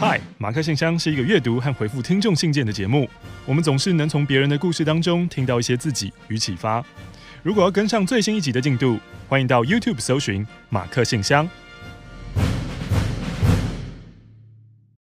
[0.00, 3.06] 嗨，马克信箱是一个阅读和回复听众信件的节目。
[3.44, 6.82] 我们总是能从别人的故事当中听到一些自己与启发。
[7.42, 11.46] 如果要跟上最新一集的进度，欢迎到 YouTube 搜寻马克信箱。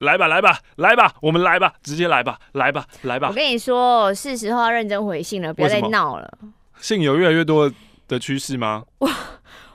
[0.02, 3.30] 来吧，来吧，来吧，我们来吧，直接来吧，来吧，来吧。
[3.30, 6.38] 我跟你说，是时候要认真回信了，不要再闹了。
[6.80, 7.71] 信有越来越多
[8.07, 8.84] 的趋势吗？
[9.00, 9.10] 我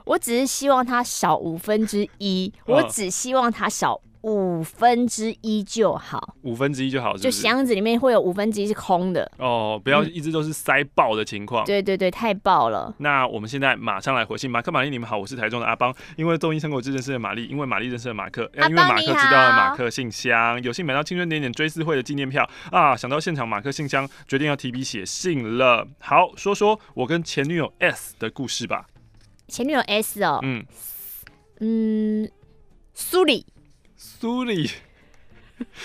[0.05, 4.01] 我只是希望它少五分之一，我只希望它少。
[4.23, 7.25] 五分之一就好，五分之一就好是是？
[7.25, 11.65] 就箱子里面会有五分之一是空的哦，不要一直都是塞爆的情况。
[11.65, 11.67] 嗯。
[11.67, 12.93] 对对对，太爆了。
[12.99, 15.95] 那我们现在马上来回信，马克、玛丽，你们好，我是台中的阿邦。
[16.17, 22.97] 因为综艺生活志认识了玛丽，因为玛丽认识了马克，因为马克知道了马克信箱，有幸买到青春点点追思会的纪念票啊！
[22.97, 25.87] 想到现场马克信箱，决定要提笔写信了。
[26.01, 28.87] 好，说说我跟前女友 S 的故事吧。
[29.47, 30.65] 前女友 S 哦，嗯
[31.61, 32.29] 嗯，
[32.93, 33.47] 苏里。
[34.21, 34.69] 苏里，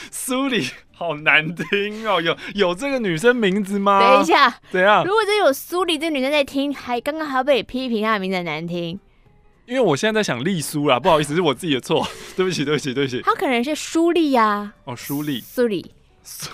[0.09, 2.19] 苏里，好难听哦！
[2.19, 3.99] 有有这个女生名字吗？
[3.99, 5.03] 等一下，怎样？
[5.05, 8.99] 如果真有苏里这个女生在听，还刚刚还要被批评她的名字很难听。
[9.67, 13.21] 因为我现在在想丽苏啦，不好意思，是我自己的错， 对不起，对不起，对不起。
[13.21, 14.73] 她可能是苏丽呀。
[14.85, 15.91] 哦，苏丽，苏里，
[16.23, 16.49] 苏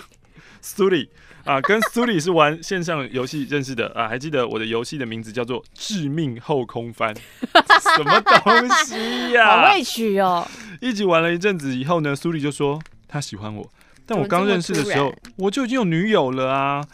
[0.60, 1.08] 苏里。
[1.44, 7.14] 啊，跟苏里是玩线上游戏认识的啊，还记得我的游戏的名字叫做《致命后空翻》，
[7.96, 9.66] 什么东西呀、啊？
[9.66, 10.46] 好委屈哦！
[10.80, 13.68] 一起玩了一阵子以后呢，苏里就说他喜欢我，
[14.04, 16.84] 但我刚认识的时候我就已经有女友了啊。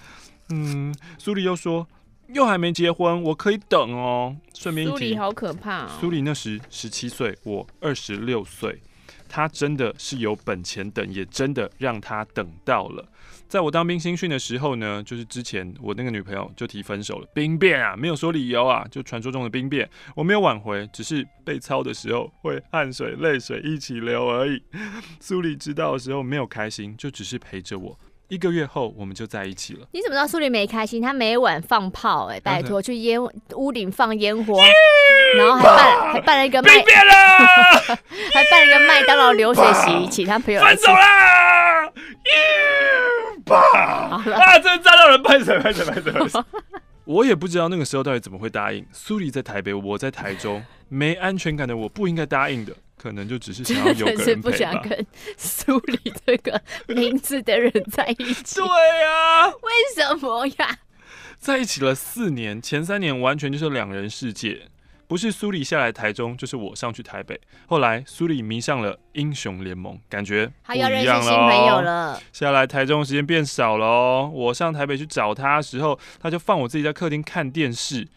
[0.50, 1.86] 嗯，苏里又说
[2.28, 4.36] 又还没结婚，我可以等哦。
[4.54, 5.88] 顺便一提，苏里好可怕哦。
[6.00, 8.80] 苏里那时十七岁，我二十六岁，
[9.28, 13.08] 他真的是有本钱等，也真的让他等到了。
[13.48, 24.60] 在我当兵新训的时候呢，就是之前我那个女朋友就提分手了，兵变啊，没有说理由啊，就传说中的兵变，我没有挽回，只是被操的时候会汗水泪水一起流而已。
[25.20, 27.98] 苏里知道的时候没有开心，就只是陪着我。
[28.28, 29.86] 一个月后我们就在一起了。
[29.92, 31.00] 你怎么知道苏里没开心？
[31.00, 33.20] 他每晚放炮、欸，哎，拜托去烟
[33.54, 34.60] 屋顶放烟火，
[35.36, 37.12] 然后还办还办了一个 麦，变了
[38.34, 41.86] 还办了一个麦当劳流水席， 请他朋友来分手啦。
[43.46, 44.22] 吧啊！
[44.58, 46.44] 真炸到人拍手拍手拍手拍手！
[47.06, 48.84] 我也不知道那个时候到底怎么会答应。
[48.92, 54.24] 苏里在台北，我在台中， 没安全感的我不应该答应的，可能就只是想要有个人陪吧。
[54.24, 58.56] 是不想跟苏里这个名字的人在一起。
[58.56, 60.78] 对呀，为什么呀？
[61.38, 64.62] 在一起了四年，前三年完全就是两人世界。
[65.08, 67.40] 不是苏里下来台中，就是我上去台北。
[67.66, 70.96] 后来苏里迷上了英雄联盟，感觉不一样了。
[70.96, 72.20] 他要认识新朋友了。
[72.32, 74.30] 下来台中时间变少了哦。
[74.32, 78.08] 我上台北去找他的时候，他就放我自己在客厅看电视。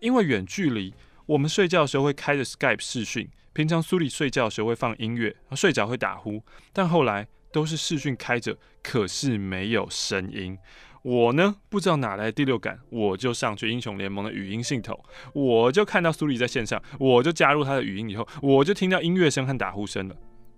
[0.00, 0.92] 因为远距离，
[1.26, 3.28] 我们睡觉的时候会开着 Skype 视讯。
[3.52, 6.42] 平常苏里睡觉的时候会放音乐，睡着会打呼。
[6.72, 10.58] 但后来都是视讯开着，可是没有声音。
[11.04, 14.98] 我呢，不知道哪来的第六感，我就上去英雄联盟的语音系统，
[15.34, 20.16] 我就看到苏里在线上，我就加入他的语音以后，我就听到音乐声和打呼声了。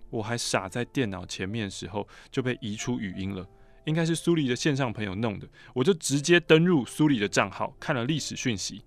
[0.09, 3.45] 我还傻在电脑前面的时候就被移出语音了，
[3.83, 5.45] 应该是苏里的线上朋友弄的。
[5.73, 8.85] 我就直接登入苏里的账号，看了历史讯息。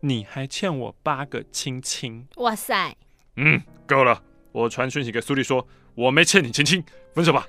[0.00, 2.26] 你还欠我八个亲亲！
[2.36, 2.96] 哇塞！
[3.36, 4.22] 嗯，够了。
[4.52, 6.82] 我传讯息给苏里说，我没欠你亲亲，
[7.14, 7.46] 分手吧。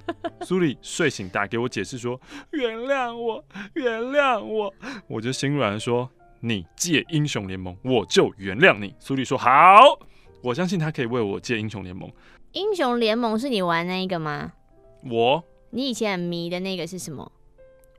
[0.42, 2.20] 苏里睡醒打给我解释说
[2.52, 3.44] ：“原谅我，
[3.74, 4.72] 原谅我。”
[5.06, 6.10] 我就心软说
[6.40, 9.98] ：“你借英雄联盟，我就原谅你。”苏里说：“好，
[10.42, 12.10] 我相信他可以为我借英雄联盟。”
[12.52, 14.52] 英雄联盟是你玩那一个吗？
[15.10, 17.30] 我，你以前很迷的那个是什么？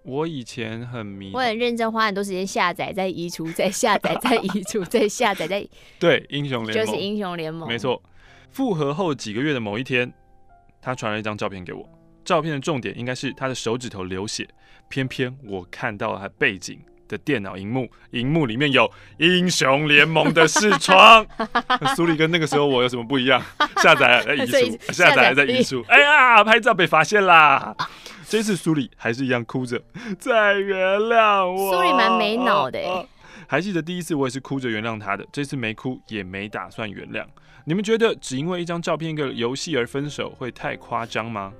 [0.03, 5.65] 我以前很迷，我很认真花很多时间下载，再移除，再下载，再移除，再下载，再
[5.97, 8.03] 对英雄联盟就是英雄联盟，没错。
[8.51, 10.13] 复合后几个月的某一天。
[10.83, 11.87] 他传了一张照片给我，
[12.25, 14.47] 照片的重点应该是他的手指头流血，
[14.89, 21.25] 偏偏我看到了他背景的电脑荧幕，荧幕里面有英雄联盟的视窗。
[21.95, 23.41] 苏里跟那个时候我有什么不一样？
[23.77, 25.83] 下载了 在移除，下载了在移除。
[25.87, 27.75] 哎呀，拍照被发现啦！
[28.27, 29.79] 这次苏里还是一样哭着，
[30.17, 31.71] 再原谅我。
[31.71, 33.07] 苏里蛮没脑的、欸，
[33.53, 37.23] 还记得第一次我也是哭着原谅他的，这次没哭也没打算原谅。
[37.65, 41.53] 你们觉得只因为一张照片、一个游戏而分手会太夸张吗？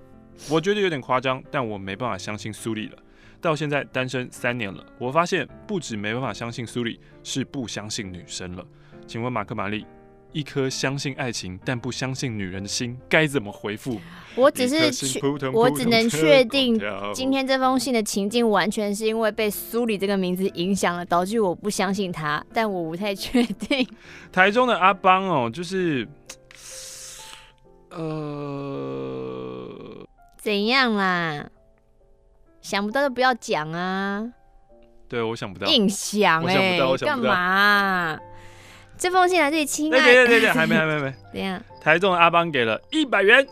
[0.50, 2.98] 我觉得有点夸张，但我没办法相信苏丽了。
[3.40, 8.66] 到现在单身三年了，我发现不止没办法相信苏丽，是不相信女生了。
[9.06, 9.86] 请问马克玛丽？
[10.34, 14.02] 一颗相信爱情但不相信女人的心该怎么回复？
[14.36, 15.20] 我只是确，
[15.54, 16.78] 我只能确定
[17.14, 22.44] 今天这封信的情境完全是因为被苏里这个名字影响了，导致我不相信他。
[22.52, 23.88] 但我不太确定。
[24.34, 26.06] 台中的阿邦哦，就是，
[27.92, 29.70] 呃。
[30.38, 31.48] 怎样啦？
[32.60, 34.28] 想不到就不要讲啊！
[35.08, 35.68] 对，我想不到。
[35.68, 38.20] 硬想哎，干嘛、啊？
[38.98, 40.00] 这封信来自亲爱。
[40.00, 41.14] 对对对对，还没还没还没。
[41.34, 41.62] 怎样？
[41.82, 43.46] 台中的阿邦给了一百元。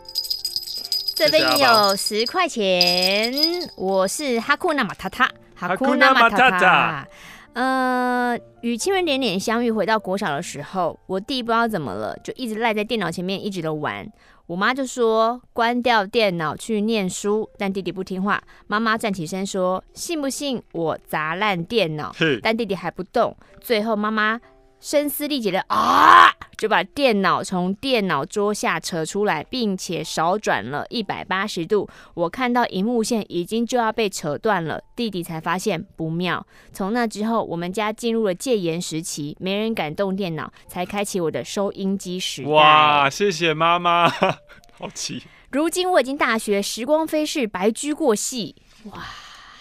[1.14, 3.32] 这边有十块钱。
[3.76, 5.30] 我是哈库纳马塔塔。
[5.54, 7.06] 哈库纳马塔塔。
[7.52, 14.10] 呃，与亲人点点相遇，回到国小的时候，我弟不知道怎么了，就一直赖在电脑前面，一直都玩。
[14.46, 18.42] 我妈就说关掉电脑去念书，但弟弟不听话。
[18.66, 22.10] 妈妈站起身说：“信不信我砸烂电脑？”
[22.42, 23.36] 但弟弟还不动。
[23.60, 24.40] 最后妈妈。
[24.82, 31.88] 声嘶力竭的啊，就把电脑从电脑桌下扯出来，并且少转了一百八十度。
[32.14, 36.44] 我看到荧幕线已经就要被扯断了，弟弟才发现不妙。
[36.72, 42.50] 从那之后，我们家进入了戒严时期，没人敢动电脑，才开启我的收音机时代。
[42.50, 44.08] 哇，谢谢妈妈，
[44.76, 45.22] 好奇。
[45.52, 48.56] 如今我已经大学，时光飞逝，白驹过隙，
[48.86, 49.00] 哇。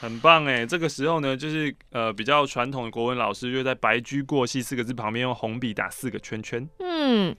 [0.01, 6.67] 很棒哎，这个时候呢，就是呃比较传统的国文老师就在“白驹过隙”四个字旁边用红笔打四个圈圈。
[6.79, 7.35] 嗯，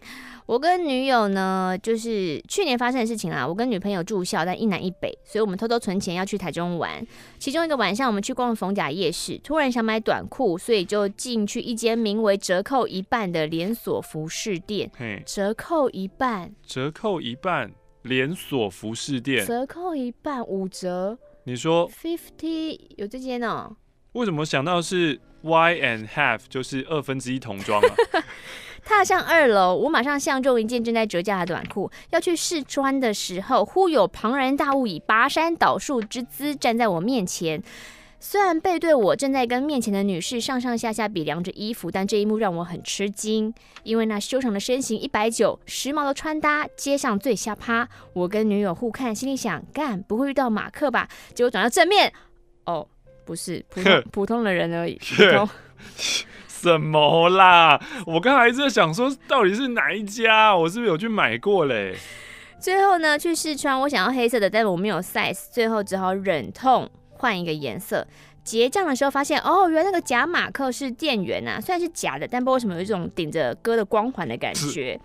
[0.46, 3.44] 我跟女友呢，就是去年发生的事情啦。
[3.44, 7.04] 我跟女朋友住校，但一南一北，所以我们偷偷存钱要去台中玩。
[7.36, 14.88] 其中一个晚上，我们去逛逢甲夜市，突然想买短裤，所以就进去一间名为“折扣一半”的连锁服饰店。
[14.96, 17.72] 嘿，折扣一半，折扣一半，
[18.02, 21.18] 连锁服饰店，折扣一半，五折。
[21.44, 23.76] 你说 fifty 有这间哦？
[24.12, 27.94] 为什么想到是 y and half 就是二分之一童装啊？
[28.84, 37.62] 踏上二楼，我马上相中一件正在折价的短裤，要去试穿的时候，忽有庞然大物以拔山倒树之姿站在我面前。
[38.24, 43.52] 虽然背对我正在跟面前的女士上上下下比量着衣服，但这一幕让我很吃惊，
[43.82, 47.88] 因为那修长的身形一百九，时髦的穿搭，街上最瞎趴。
[48.12, 51.08] 我跟女友互看，心里想：干，不会遇到马克吧？
[51.34, 52.12] 结果转到正面，
[52.66, 52.86] 哦，
[53.24, 54.96] 不是普通普通的人而已。
[55.00, 55.48] 普通
[56.46, 57.84] 什么啦？
[58.06, 60.56] 我刚才在想说，到底是哪一家？
[60.56, 61.96] 我是不是有去买过嘞？
[62.60, 66.88] 最后呢，去试穿，我想要黑色的，但我没有 size，最后只好忍痛。
[67.22, 68.04] 换一个颜色，
[68.42, 74.98] 结账的时候发现，哦，原来那个假马克是店员呐，虽然是假的，但不知道为什么有一种顶着哥的光环的感觉。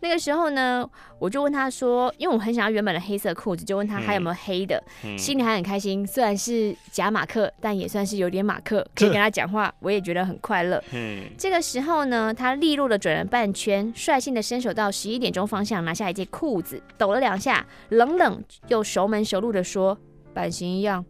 [0.00, 0.84] 那个时候呢，
[1.20, 6.04] 我就问他说，因为我很想要原本的黑色裤子，就问他还有没有黑的，嗯、心里还很开心。
[6.04, 10.82] 虽然是假马克，但也算是有点马克， 可以跟他讲话，我也觉得很快乐。
[10.92, 19.96] 嗯、这个时候呢，他利落的转了半圈，率性的伸手到十一点钟方向拿下一件裤子，抖了两下，冷冷又熟门熟路的说，
[20.34, 21.04] 版型一样。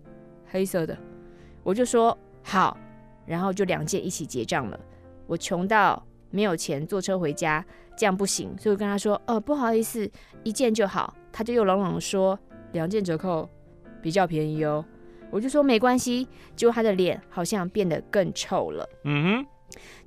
[0.50, 0.96] 黑色的，
[1.62, 2.76] 我就说好，
[3.24, 4.78] 然后就两件一起结账了。
[5.26, 7.64] 我穷到没有钱坐车回家，
[7.96, 10.10] 这样不行，所以我跟他说，哦，不好意思，
[10.42, 11.14] 一件就好。
[11.32, 12.38] 他就又冷冷说，
[12.72, 13.48] 两件折扣
[14.02, 14.84] 比较便宜哦。
[15.30, 16.26] 我就说没关系，
[16.56, 18.88] 结果他的脸好像变得更臭了。
[19.04, 19.46] 嗯哼。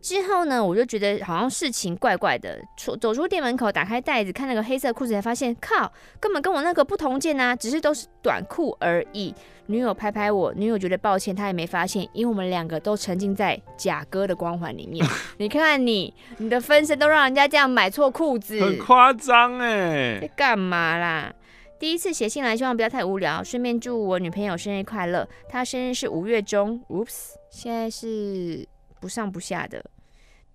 [0.03, 2.61] 之后呢，我就觉得好像事情怪怪的。
[2.75, 5.89] 出走出店门口，打开袋子看那个黑色裤子，才发现靠，
[6.19, 9.33] 根本跟我那个不同件啊，只是都是短裤而已。
[9.67, 15.07] 女友拍拍我，女友觉得抱歉，她也没发现，因为我们两个都沉浸在假哥的光环里面。
[15.39, 20.19] 你看看你，你的分身都让人家这样买错裤子，很夸张哎！
[20.19, 21.33] 在干嘛啦？
[21.79, 25.25] 第一次写信来，希望不要太无聊，顺便祝我女朋友生日快乐。
[25.47, 28.67] 她生日是五月中，Oops，现在是。
[28.99, 29.83] 不上不下的，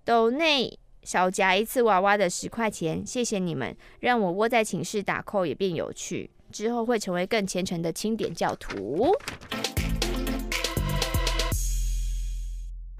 [0.09, 9.11] 斗内少夹一次娃娃的十块钱，谢谢你们，让我窝在寝室打扣也变有趣，之后会成为更虔诚的清点教徒。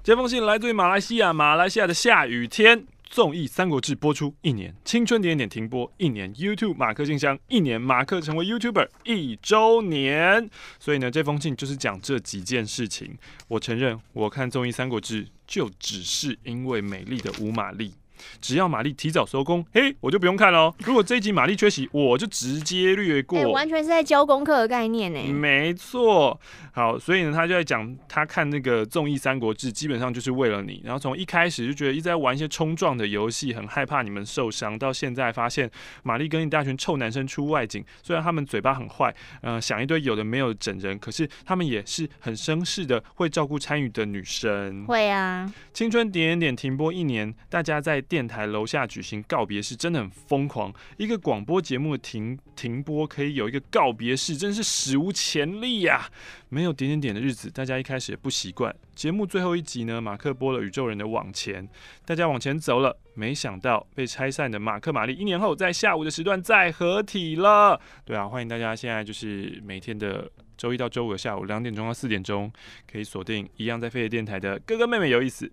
[0.04, 2.86] 这封信来自于马来西亚，马来西亚的下雨天。
[3.10, 10.48] 综艺《三国志》播出一年，青春点点停播一年，YouTube 马克信箱一年，马克成为 YouTuber 一周年。
[10.78, 13.18] 所以呢，这封信就是讲这几件事情。
[13.48, 17.94] 我承认，我看综艺《三国志》就只是因为美丽的吴玛丽。
[18.40, 20.74] 只要玛丽提早收工，嘿，我就不用看了。
[20.84, 23.38] 如果这一集玛丽缺席，我就直接略过。
[23.38, 25.32] 欸，完全是在教功课的概念呢。
[25.32, 26.38] 没错，
[26.72, 30.82] 好，所以呢，他就在讲他看那个综艺《三国志》，基本上就是为了你。
[30.84, 34.78] 然后从一开始就觉得一直在玩一些冲撞的游戏，很害怕你们受伤。
[34.78, 35.70] 到现在发现
[36.02, 44.84] 玛丽跟一大群臭男生出外景，虽然他们嘴巴很坏，呃，想一堆有的没有的整人，可是他们也是很绅士的，会照顾参与的女生。
[44.86, 48.00] 会啊，青春点点点停播一年，大家在。
[48.10, 50.74] 电台楼下举行告别式，真的很疯狂。
[50.96, 56.10] 一个广播节目停停播，可以有一个告别式，真是史无前例呀、
[56.48, 58.74] 没有点点点的日子，大家一开始也不习惯。
[58.96, 61.66] 节目最后一集呢，马克播了宇宙人的往前，
[62.04, 67.80] 大家往前走了，没想到被拆散的马克玛丽一年后在下午的时段再合体了。
[68.04, 72.52] 对啊，欢迎大家现在就是每天的周一到周五的下午两点钟到四点钟，
[72.90, 75.50] 可以锁定一样在飞碟电台的哥哥妹妹有意思。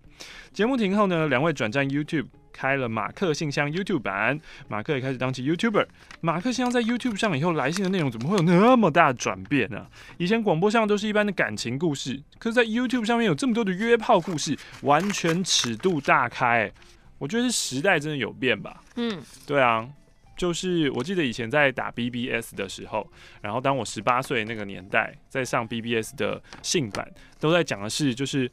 [0.52, 2.26] 节目停后呢，两位转战 YouTube。
[2.50, 5.86] 开了马克信箱 YouTube 版，马克也开始当起 YouTuber。
[6.20, 9.86] 马克信箱在 YouTube 上以后，来信的内容怎么会有那么大转变呢？
[10.16, 16.72] 以前广播上都是一般的感情故事，可是在 YouTube 上面有这么多的约炮故事，完全尺度大开。
[17.18, 18.82] 我觉得是时代真的有变吧。
[18.96, 19.88] 嗯，对啊。
[20.36, 23.04] 就是我记得以前在打 BBS 的时候，
[23.42, 27.10] 然后当我十八岁那个年代，在上 BBS 的性版，
[27.40, 28.48] 都在讲的是，就是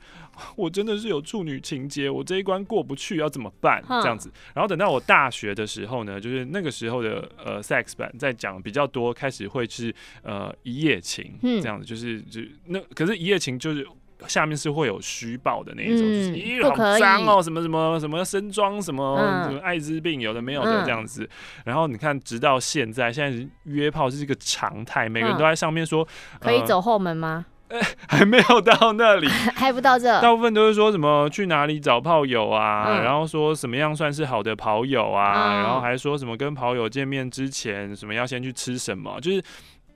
[0.56, 3.84] 我真的是有处女情节，我这一关过不去要怎么办？
[3.88, 4.32] 这样子。
[4.56, 9.94] 然后等到我大学的时候呢，就是那个时候的呃 sex 版在讲比较多，开始会是
[10.24, 13.88] 呃一夜情这样子，就是就那可是，一夜情就是。
[14.28, 21.24] 下面是会有虚报的那一种，嗯、就是咦，好脏哦，什么什么什么身装什么什么艾滋病，有的没有的这样子。
[21.24, 21.30] 嗯、
[21.66, 26.08] 然后你看，直到现在，现在约炮是一个常态，每个人都在上面说，
[26.40, 27.46] 可以走后门吗？
[27.70, 30.22] 欸、 还没有到那里， 还不到这。
[30.22, 39.44] 大部分都是说什么去哪里找炮友啊，嗯、然后说什么样算是好的炮友啊，嗯、然后还说什么跟炮友见面之前，什么要先去吃什么，就是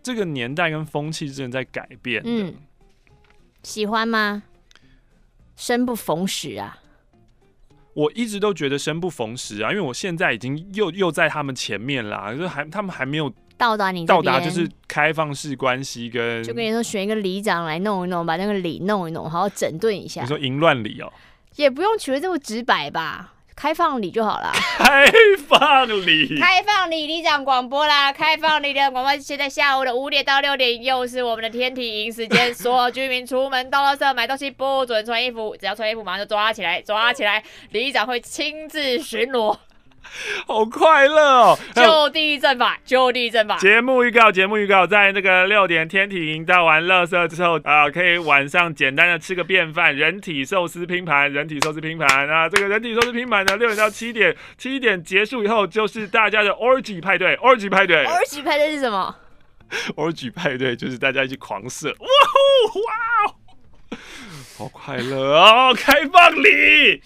[0.01, 2.29] 这个年代跟风气真的在改变的。
[2.29, 2.55] 嗯
[3.69, 4.41] 喜欢吗？
[5.55, 6.79] 生不逢时啊！
[7.93, 20.21] 我一直都觉得生不逢时啊，因为我现在已经又又在他们前面啦，就是还他们还没有到达你到达，就是开放式关系跟就跟你说选一个里长来弄一弄，把那个里弄一弄，好好整顿一下。
[20.21, 21.13] 你说淫乱里哦，
[21.57, 23.35] 也不用取得这么直白吧。
[23.59, 24.53] 开放礼就好了。
[24.79, 25.11] 开
[25.49, 28.09] 放礼，开放礼里长广播啦！
[28.09, 32.53] 开放礼的广播，现在下午的五点到六点，又是我们的天体营时间。
[32.55, 37.43] 所有居民出门到垃圾买东西不准穿衣服，只要穿衣服马上就抓起来，抓起来！
[37.71, 39.57] 里长会亲自巡逻。
[40.47, 41.59] 好快乐哦！
[41.75, 43.57] 就地正法，就地正法。
[43.57, 59.15] 节目预告，节目预告，在那个六点天体营倒完乐色之后啊、呃，可以晚上简单的吃个便饭，人体寿司拼盘，人体寿司拼盘啊，这个人体寿司拼盘呢，六点到七点，七点结束以后就是大家的 orgy 派对，orgy 派对，orgy 派对是什么
[59.95, 62.07] ？orgy 派对就是大家一起狂射，哇
[62.71, 63.97] 呼哇，
[64.57, 65.73] 好快乐哦！
[65.77, 67.01] 开放里。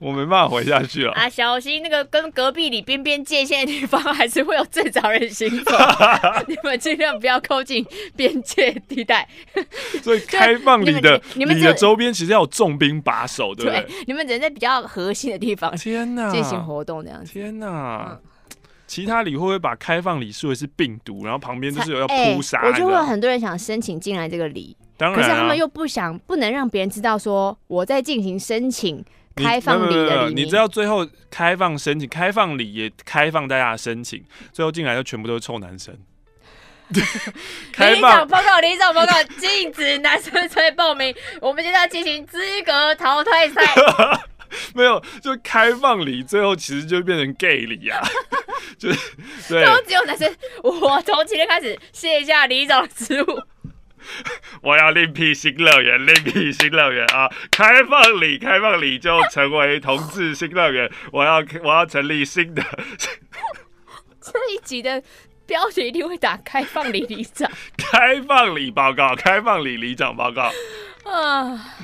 [0.00, 1.28] 我没办法回下去了啊！
[1.28, 5.76] 小心那个跟隔壁里边边界线的地方，还是会有正常人行走，
[6.48, 9.28] 你们尽量不要靠近边界地带。
[10.02, 13.86] 所以开放里的你们的周边其实要有重兵把守，对不对？
[14.06, 17.30] 你们只能在比较核心的地方，天哪，进行活动这样子。
[17.30, 18.18] 天哪，
[18.86, 22.62] 其他里会不会把开放里视为是病毒，然后旁边就是有要扑杀？
[22.64, 29.04] 我就会有很多人想申请进来这个里，当然，可是他们又不想，不能让别人知道说我在进行申请。
[29.42, 35.96] 开放礼的里，你知道最后开放申请，开放礼也开放大家申请，最后进来就全部都是臭男生。
[36.90, 41.14] 里长报告，里长报告，禁止男生再报名。
[41.40, 43.62] 我们现在要进行资格淘汰赛。
[44.74, 48.00] 没有，就开放礼，最后其实就变成 gay 礼啊。
[48.76, 48.98] 就是
[49.48, 50.28] 对，都只有男生。
[50.64, 53.40] 我从今天开始卸下李总的职务。
[54.62, 57.28] 我要另辟新乐园，另辟新乐园啊！
[57.50, 60.90] 开放里，开放里就成为同志新乐园。
[61.12, 62.62] 我要，我要成立新的。
[64.20, 65.02] 这一集的
[65.46, 67.50] 标题一定会打“开放里里长”。
[67.78, 70.52] 开放里报告，开放里里长报告。
[71.04, 71.76] 啊。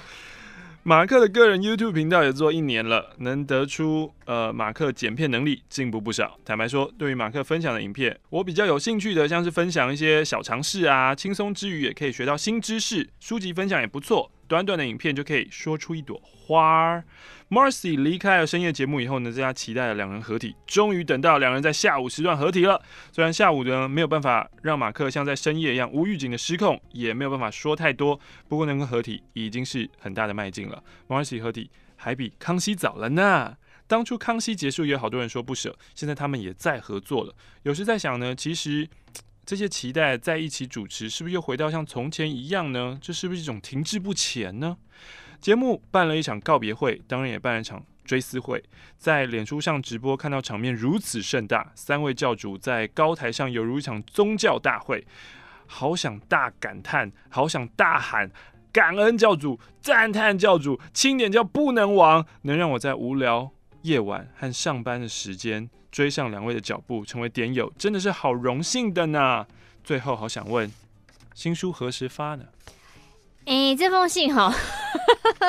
[0.88, 6.38] 马克的个人 YouTube 频道也做一年了，能得出呃，马克剪片能力进步不少。
[6.44, 13.10] 坦白说，对于马克分享的影片，我比较有兴趣的，像是分享一些小常识啊，轻松之余也可以学到新知识。
[13.18, 17.02] 书籍分享也不错，短短的影片就可以说出一朵花儿。
[17.48, 22.82] Marcy 离开了深夜节目以后呢，大家期待的两人合体，终于等到两人在下午时段合体了。
[23.12, 30.82] 虽然下午呢没有办法让马克像在深夜一样无预警的失控，也没有办法说太多，不过能够合体已经是很大的迈进了。
[31.06, 33.56] Marcy 合体还比康熙早了呢。
[33.86, 37.32] 当初康熙结束也有好多人说不舍，现在他们也在合作了。
[37.62, 38.88] 有时在想呢，其实
[39.46, 42.98] 这些期待在一起主持，是不是又回到像从前一样呢？
[43.00, 44.76] 这是不是一种停滞不前呢？
[45.40, 48.62] 节目办了一场告别会，当然也办了一场追思会。
[48.96, 55.06] 在脸书上直播，看到场面如此盛大，三位教主在高台上犹如一场宗教大会，
[55.66, 58.30] 好想大感叹，好想大喊
[58.72, 63.50] 感恩教主，赞叹教主，钦点教不能亡，能让我在无聊
[63.82, 69.46] 夜晚和上班的时间追上两位的脚步，成为点友，真的是好荣幸的呢。
[69.84, 70.70] 最后，好想问，
[71.34, 72.46] 新书何时发呢？
[73.46, 74.52] 哎、欸，这封信哈，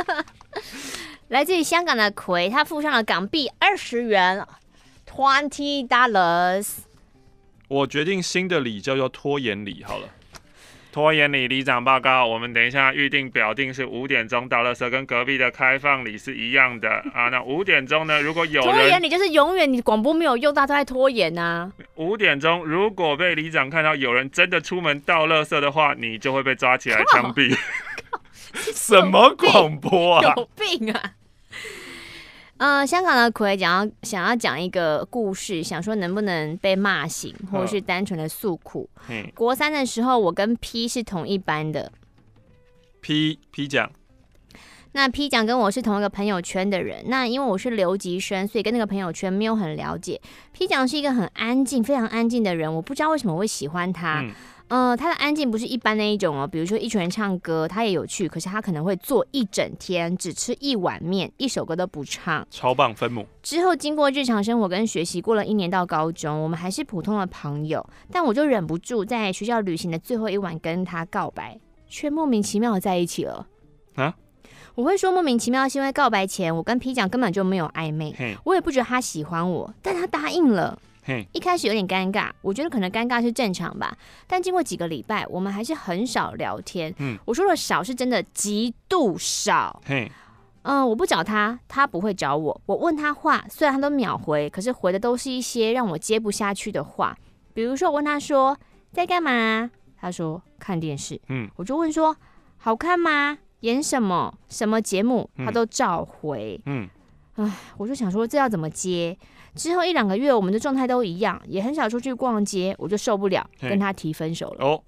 [1.30, 4.46] 来自于香港的葵，他附上了港币二十元
[5.10, 6.78] ，twenty dollars。
[7.68, 10.08] 我决定新的礼叫做拖延礼好了。
[10.92, 17.30] 拖延礼里长报告，我们等一下预定表定是五点钟到垃圾，跟隔壁的开放礼是一样的啊。
[17.30, 18.22] 那五点钟呢？
[18.22, 21.72] 如果有人拖延，你就是永远你广播没有用，大家都在拖延呐、啊。
[21.96, 27.56] 五点钟如果被里长看到有人真的出门倒垃圾的话，你就会被抓起来枪毙。
[28.54, 30.22] 什么广播啊？
[30.38, 31.14] 有病啊！
[32.58, 38.90] 呃，香港的葵讲要想要讲一个故事，想说能不能被骂醒，或者是单纯的诉苦。
[39.10, 41.92] 嗯，国三的时候，我跟 P 是同一班的。
[43.00, 43.92] P P 讲，
[44.94, 47.04] 那 P 讲跟我是同一个朋友圈的人。
[47.06, 50.20] 那因为我是留级生，所以跟那个朋友圈没有很了解。
[50.52, 54.22] P 讲是一个很安静、非常安静的人，我不知道为什么会喜欢他。
[54.22, 54.32] 嗯
[54.70, 63.26] 呃，他的安静不是一般那一种哦，比如说一群人唱歌，他也有趣，可是他可能会坐一整天，只吃一碗面，一首歌都不唱，超棒分母。
[63.42, 71.58] 之后经过日常生活跟学习，过了一年到高中，我们还是普通的朋友，但我就忍不住在学校旅行的最后一晚跟他告白，
[71.88, 73.48] 却莫名其妙的在一起了。
[73.96, 74.16] 啊？
[74.76, 80.78] 我会说莫名其妙，是因为告白前我跟皮讲根本就没有暧昧，我也不觉得他喜欢我，但他答应了。
[81.32, 83.98] 一开始有点尴尬，我觉得可能尴尬是正常吧。
[84.26, 86.94] 但经过几个礼拜，我们还是很少聊天。
[86.98, 89.82] 嗯，我说的少是真的极度少。
[89.88, 90.10] 嗯、
[90.64, 92.62] 呃，我不找他，他不会找我。
[92.66, 97.18] 我问他话，虽然他都秒回，可是回的都是一些让我接不下去的话。
[97.54, 98.58] 比如说，我问他说
[98.92, 101.20] 在干嘛，他说看电视。
[101.30, 102.16] 嗯，我就问说
[102.58, 103.38] 好看吗？
[103.62, 104.34] 演什么？
[104.50, 105.30] 什么节目？
[105.38, 106.60] 他都照回。
[106.66, 106.88] 嗯，
[107.36, 109.18] 唉，我就想说这要怎么接？
[109.58, 114.66] 之后一两个月，我们的状态都一样，也很少出去逛街，我就受不了，跟他提分手了。
[114.66, 114.84] 哦，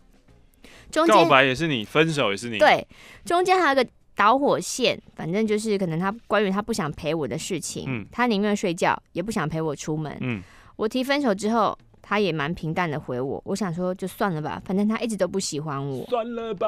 [0.91, 2.57] 中间告白也是你，分手也是你。
[2.57, 2.87] 对，
[3.25, 3.85] 中间还有个
[4.15, 10.15] 导火线，反正就是可能他关于他不想陪我的事情，嗯，他宁愿睡觉，也不想陪我出门。
[10.21, 10.41] 嗯，
[10.75, 16.05] 我提分手之后，他也蛮平淡的回我，我想说就算了吧，反正他一直都不喜欢我。
[16.07, 16.67] 算了吧。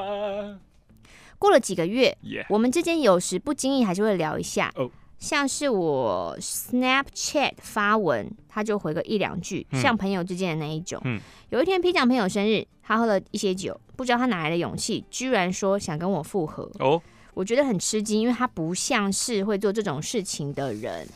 [1.37, 2.15] 过了几个月.
[2.49, 4.71] 我们之间有时不经意还是会聊一下。
[4.75, 4.91] Oh.
[5.21, 10.99] 像是我 Snapchat 发文，他就回个一两句，嗯、像朋友之间的那一种。
[11.05, 16.67] 嗯、有一天 P 讲朋友生日，他喝了一些酒，不知道他哪来的勇气，居然说想跟我复合。
[16.79, 16.99] 哦，
[17.35, 21.07] 我觉得很吃惊，因为他不像是会做这种事情的人。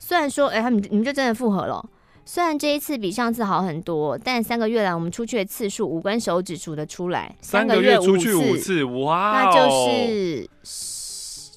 [0.00, 1.88] 虽然说，哎、欸，他们你们就真的复合了。
[2.24, 7.36] 虽然这一次比上次好很多，但三个月来我们出去的次数，五根手指数得出来。
[7.40, 10.50] 三个月出去五次，哇、哦，那就是。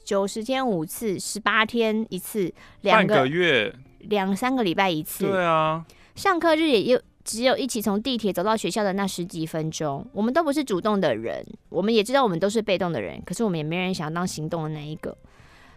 [0.06, 5.26] 九十天五次，十八天一次，两个，个月，两三个礼拜一次。
[5.26, 10.06] 对啊，上课日也有只有一起从地铁走到学校的那十几分钟。
[10.14, 15.18] 我们都不是主动的人，我们也知道我们都是被动的人，可是我们也没人想要当行动的那一个。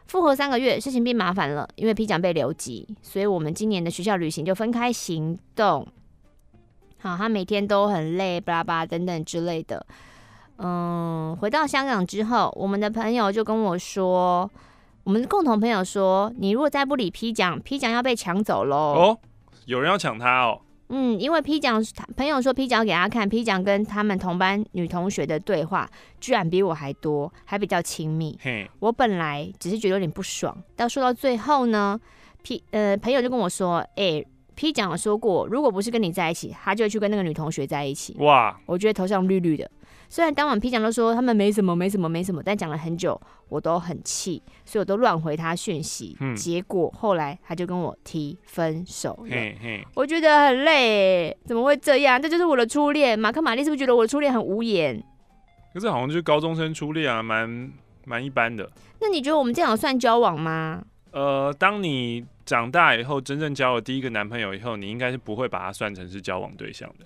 [0.07, 5.87] 复合三个月，事情变麻烦了，因为批奖被留级，所以我们今年的学校旅行就分开行动。
[6.99, 9.87] 好，他每天都很累，巴拉巴拉等等之类的。
[10.59, 14.51] 嗯，回到香港之后，我们的朋友就跟我说，
[15.05, 18.77] 我们的共同朋友说，你如果再不理 P 奖，P 奖要被抢走喽。
[18.77, 19.19] 哦，
[19.67, 20.61] 有人要抢他哦。
[20.91, 21.85] 嗯，因为 P 讲
[22.17, 28.39] 朋友说 P 奖给他看，P 奖跟他们同班女同学的对话，居然比我还多，还比较亲密。
[28.43, 32.01] 嘿，我本来只是觉得有点不爽，到说到最后呢
[32.43, 38.17] ，P 呃朋友就跟我说，哎、欸，P 讲说过，如果不是跟你在一起，他就会去跟那个女同学在一起。
[38.21, 39.71] 哇，我觉得头上绿绿的。
[40.09, 46.17] 虽然当晚 P 讲都说他们没什么没什么没什么，但讲了很久，我都很气，所以我都乱回他讯息。
[46.21, 49.31] 嗯、结果后来他就跟我提分手了。
[49.31, 52.21] 嘿嘿我觉得很累，怎么会这样？
[52.21, 53.19] 这就是我的初恋。
[53.19, 55.03] 马克玛丽是不是觉得我的初恋很无言？
[55.75, 57.71] 可是好像就是高中生初恋啊，蛮
[58.07, 58.71] 蛮一般的。
[59.01, 60.83] 那你觉得我们这样算交往吗？
[61.11, 67.05] 呃，当你长大以后，真正交了第一个男朋友以后，你应该是不会把他算成是交往对象的。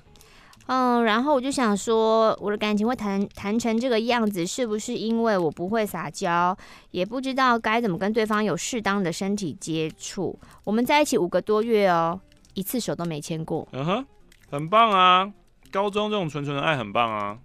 [0.67, 6.57] 嗯，然后我就想说，我的感情会谈谈成这个样子，是不是因为我不会撒娇，
[6.93, 10.39] 也不知道该怎么跟对方有适当的身体接触？
[10.65, 12.19] 我们在一起五个多月哦，
[12.55, 13.67] 一次手都没牵过。
[13.73, 14.07] 嗯哼，
[14.51, 15.33] 很棒啊！
[15.71, 17.39] 高中这种纯纯的爱很棒啊。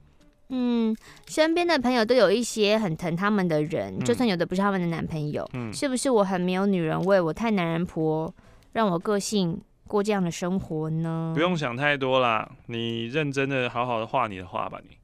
[0.49, 0.95] 嗯，
[1.27, 7.19] 身边的朋友都有一些很疼他们的人，嗯、就算有的不是他们的男朋友，嗯，是不是我很没有女人味？
[7.19, 8.33] 我太男人婆，
[8.73, 9.59] 让我个性。
[9.87, 11.31] 过这样的生活呢？
[11.33, 14.97] 不用想太多啦，你认真的好好的画你的画吧，你。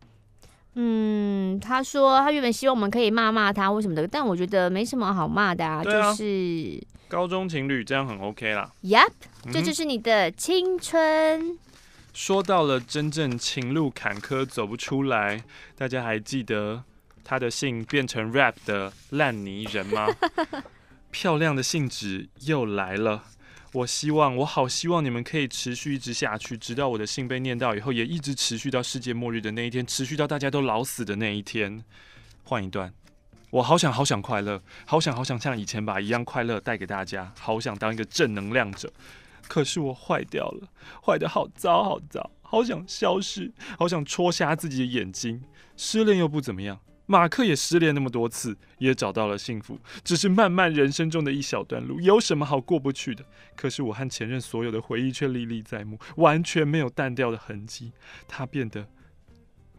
[0.75, 8.71] 嗯，他说他原本希望我们可以骂骂他或什么的，但我觉得没什么好骂的啊，啊就是高中情侣这样很 OK 啦。
[8.83, 9.11] Yep，
[9.51, 11.51] 这就是你的青春。
[11.51, 11.59] 嗯、
[12.11, 15.43] 说到了真正情路坎坷走不出来，
[15.77, 16.83] 大家还记得
[17.23, 20.07] 他的信变成 rap 的烂泥人吗？
[21.11, 23.21] 漂亮的信纸又来了。
[23.73, 31.83] 我希望，我好希望你们可以持续一直下去，直到我的信被念到以后，也一直持续到世界末日的那一天，持续到大家都老死的那一天。
[32.43, 32.93] 换一段，
[33.49, 38.93] 我好想好想快乐，好想好想像以前把一样快乐带给大家，好想当一个正能量者。
[39.47, 40.67] 可是我坏掉了，
[41.03, 45.41] 坏得好糟好糟，好想消失，好想戳瞎自己的眼睛。
[45.75, 46.79] 失恋又不怎么样。
[47.05, 53.25] 马克也失恋那么多次，也找到了幸福，只是漫漫人生中的一小段路，有什么好过不去的？
[53.55, 57.91] 可是我和前任所有的回忆却历历在目，完全没有淡掉的痕迹。
[58.25, 58.87] 他变得，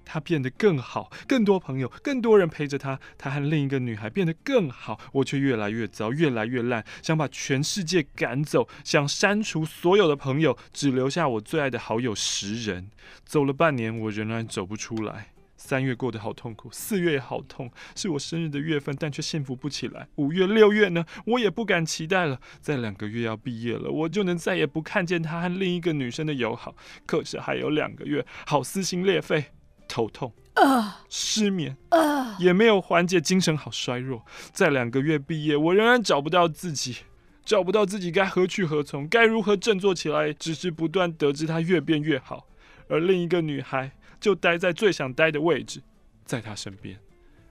[0.05, 3.01] 他变得更好，更多朋友，更多人陪着他。
[3.17, 12.91] 他和另一个女孩变得更好，我却越来越糟，越来越烂，想把全世界赶走，想删除所有的朋友，只留下我最爱的好友十人。
[13.25, 15.34] 走了半年，我仍然走不出来。
[15.67, 20.07] 三月过得好痛苦，四月也好痛，是我生日的月份，但却幸福不起来。
[20.17, 21.07] 五月、六月呢？
[21.25, 22.39] 我也不敢期待了。
[22.61, 26.77] 再两个月要毕业了，我就能再也不看见他和另一个女生的友好。
[27.07, 29.47] 可是还有两个月，好撕心裂肺，
[29.89, 34.23] 头痛啊，失眠啊，也没有缓解，精神好衰弱。
[34.53, 36.99] 再两个月毕业，我仍然找不到自己，
[37.43, 40.31] 找不到自己该何去何从，该如何振作起来？
[40.35, 42.47] 只是不断得知他越变越好，
[42.89, 43.93] 而另一个女孩。
[44.25, 45.83] 就待在最想待的位置，
[46.25, 46.97] 在他身边。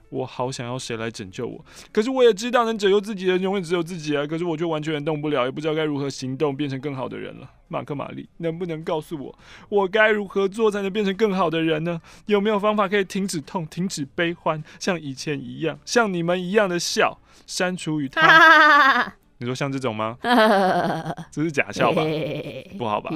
[0.09, 4.25] 我好想要谁来拯救我，可是我也知道能拯救自己的人永远只有自己啊！
[4.25, 7.47] 可是我却完全动不了，也不知道该如何行动，变成更好的人了。
[7.67, 12.01] 马克·玛丽，能不能告诉我，我该如何做才能变成更好的人呢？
[12.25, 19.13] 有没有方法可以停止痛，停止悲欢，像以前一样，像你们一样的笑，删除与他？
[19.37, 20.17] 你说像这种吗？
[21.31, 22.03] 这是假笑吧？
[22.77, 23.11] 不好吧？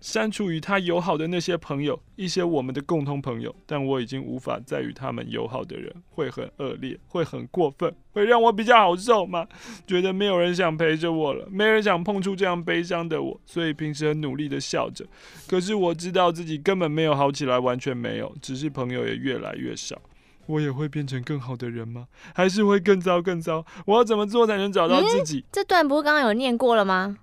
[0.00, 9.46] 删除与他友好的那些朋友，一些我们的共同朋友，但我已经无法再与他们友好的人，会很恶劣，会很过分，会让我比较好受吗？
[9.86, 15.04] 觉得没有人想陪着我了，没人想碰触这样悲伤的我，所以平时很努力的笑着。
[15.46, 20.00] 可是我知道自己根本没有好起来，完全没有，只是朋友也越来越少。
[20.46, 22.08] 我也会变成更好的人吗？
[22.34, 23.64] 还是会更糟更糟？
[23.86, 25.40] 我要怎么做才能找到自己？
[25.40, 27.18] 嗯、这段不是刚刚有念过了吗？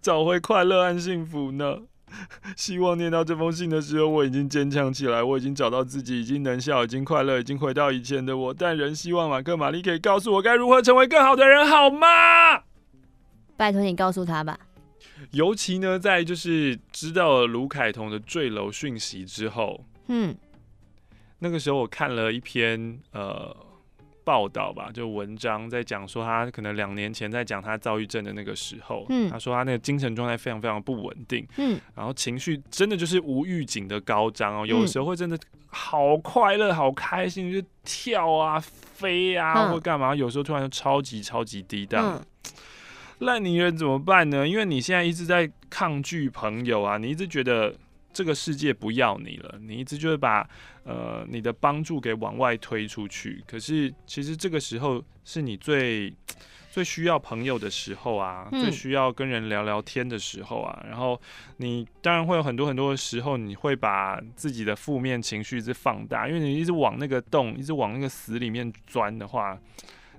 [0.00, 1.78] 找回快乐和幸福呢？
[2.56, 8.54] 希望念到这封信的时候，我已经坚强起来，我已经找到自己，已经能笑，已经快乐，已经回到以前的我。
[8.54, 12.62] 但仍希望马克·玛丽可以告诉我该如何成为更好的人，好吗？
[13.56, 14.58] 拜托你告诉他吧。
[15.30, 20.36] 尤其呢，在就是知道了卢凯彤的坠楼讯息之后，嗯，
[21.38, 23.56] 那个时候我看了一篇呃。
[24.24, 42.24] 报道吧，就文章在讲说他可能两年前在讲他躁郁症的那个时候，嗯，他说他那个精神状态非常非常不稳定，嗯，然后情绪真的就是无预警的高涨哦，有时候会真的好快乐、好开心，就跳啊、飞啊或干嘛，有时候突然就超级超级低档。
[43.18, 44.46] 烂泥人怎么办呢？
[44.46, 47.74] 因为你现在一直在抗拒朋友啊，你一直觉得。
[48.12, 50.48] 这个世界不要你了，你一直就会把
[50.84, 53.42] 呃你的帮助给往外推出去。
[53.46, 56.12] 可是其实这个时候是你最
[56.70, 60.84] 最需要朋友的时候啊，嗯、最需要跟人聊聊天的时候啊。
[60.88, 61.20] 然后
[61.56, 69.58] 你当然会有很多很多的时候，你会把自己的负面情绪一直放大，因为你一直往那个洞，一直往那个死里面钻的话，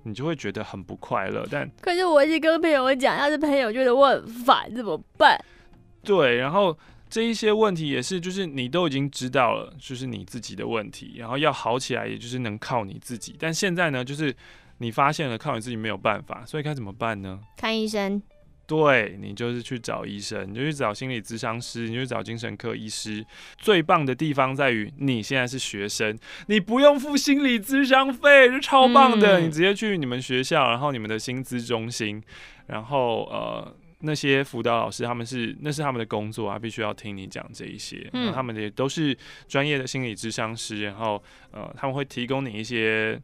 [0.04, 1.46] 你就会觉得很不快乐。
[1.52, 5.38] 但可是我一直跟朋友讲，要是朋友觉得我很烦，怎么办？
[6.04, 6.76] 对，然后。
[7.14, 13.36] 这一些问题也是，就是你都已经知道了，就是你自己的问题，然后要好起来，也就是能靠你自己。
[13.38, 14.36] 但现在呢，就是
[14.80, 17.40] 你发现了靠你自己没有办法，所以该怎么办呢？
[17.56, 18.20] 看医生。
[18.66, 23.24] 对，你就是去找医生，你就去找心理咨商师，你就去找精神科医师。
[23.60, 29.40] 最棒的地方在于你现在是学生，你不用付心理咨商费，是超棒的。
[29.40, 29.46] 嗯。
[29.46, 32.24] 你直接去你们学校，然后你们的薪资中心，
[32.66, 33.76] 然后呃。
[34.06, 38.10] 那些辅导老师，他们是那是他们的工作啊，必须要听你讲这一些。
[38.14, 43.20] 嗯，他们也都是专业的心理咨商师，然后呃，他们会提供你一些，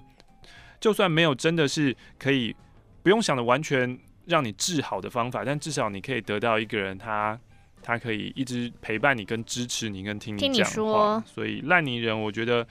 [0.80, 2.56] 就算没有真的是可以
[3.04, 7.39] 不用想的完全让你治好的方法，但至少你可以得到一个人他，
[7.84, 11.24] 他他可以一直陪伴你、跟支持你、跟听你讲话。
[11.26, 12.68] 所以烂泥人，我觉得。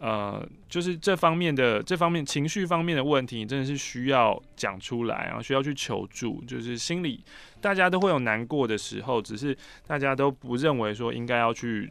[0.00, 6.42] 呃，就是这方面的这方面情绪方面的问题，你真的是需要讲出来，然后需要去求助。
[6.44, 7.24] 就是心里
[7.60, 9.56] 大家都会有难过的时候，只是
[9.86, 11.90] 大家都不认为说应该要去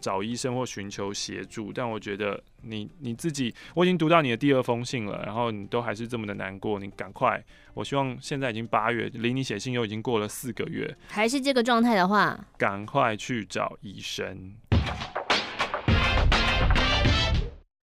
[0.00, 1.70] 找医生或寻求协助。
[1.72, 7.42] 但我觉得你你自己，我已经读到你的第二封信了，然后你都还是这么的难过，你赶快。
[7.74, 14.54] 我希望现在已经八月，离你写信又已经过了四个月，还是这个状态的话，赶快去找医生。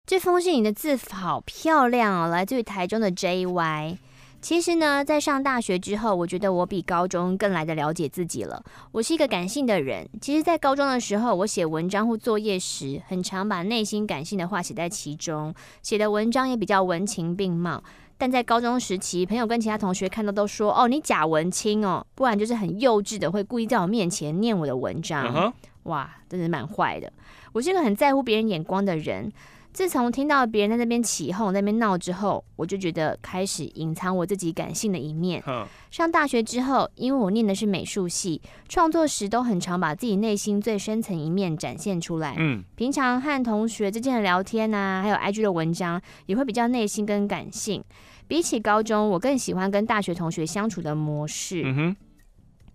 [0.09, 3.95] 这封信你的字好漂亮哦，来自于台中的 JY。
[4.41, 8.63] 其实呢，在上大学之后，我觉得我比高中更来的了解自己了。
[8.91, 10.09] 我是一个感性的人。
[10.19, 17.83] 其实，在高中的时候，我写文章或作业时，很常把内心感性的话写在其中，写的文章也比较文情并茂。
[18.17, 25.23] 但在高中时期，朋友跟其他同学看到都说：“哦，你假文青哦。”不然就是很幼稚的，会故意在我面前念我的文章。
[25.27, 25.53] Uh huh.
[25.83, 27.13] 哇，真是蛮坏的。
[27.53, 29.31] 我是一个很在乎别人眼光的人。
[29.79, 35.41] 自从听到别人在那边起哄、在那边闹之后，我就觉得开始隐藏我自己感性的一面。
[35.89, 42.35] 上大学之后，因为我念的是美术系，创作时都很常把自己内心最深层一面展现出来。
[42.37, 47.81] 嗯，平常和同学之间的聊天啊，还有 IG 的文章，也会比较内心跟感性。
[48.27, 51.61] 比起高中，我更喜欢跟大学同学相处的模式。
[51.63, 51.95] 嗯哼。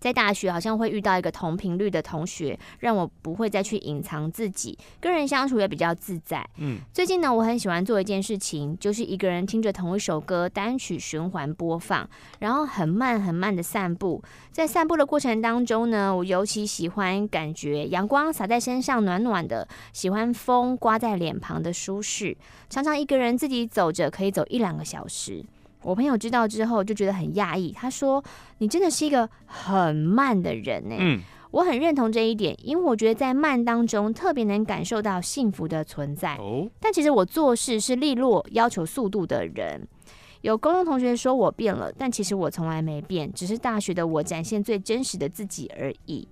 [0.04, 6.46] 在大学好像会遇到一个同频率的同学，让我不会再去隐藏自己，跟人相处也比较自在。
[6.58, 12.06] 嗯，最近呢，我很喜欢做一件事情，就是一个人听着同一首歌，单曲循环播放，
[12.40, 14.22] 然后很慢很慢的散步。
[14.52, 22.36] 在散步的过程当中呢，我尤其喜欢感觉阳光洒在身上暖暖的，喜欢风刮在脸庞的舒适。
[22.68, 25.42] 常常一个人自己走着，可以走一两个小时。
[25.84, 28.24] 我朋友知道之后就觉得很讶异，他说
[28.58, 31.20] ：“你真的是一个很慢的人呢。”嗯，
[31.50, 36.36] 我很认同这一点，因为我觉得在慢当中特别能感受到幸福的存在。
[36.36, 39.86] 哦，但其实我做事是利落、要求速度的人。
[40.40, 46.26] 有高中同学说我变了，但其实我从来没变，只是大学的我展现最真实的自己而已。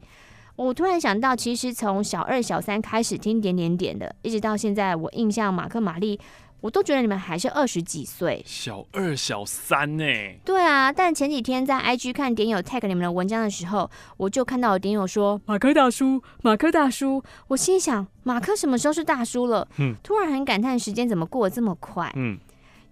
[0.56, 6.18] 我突然想到，其实从小二、小三开始听点点点的，一直到现在，我印象马克、玛丽。
[6.62, 10.04] 我都觉得你们还是二十几岁，小二小三呢？
[10.44, 19.66] 对啊，但前几天在 IG 看点友 tag 你们的文章的时候，我就看到有点友说马克大叔，马克大叔，我心想马克什么时候是大叔了？
[19.78, 22.10] 嗯，突然很感叹时间怎么过得这么快？
[22.14, 22.38] 嗯。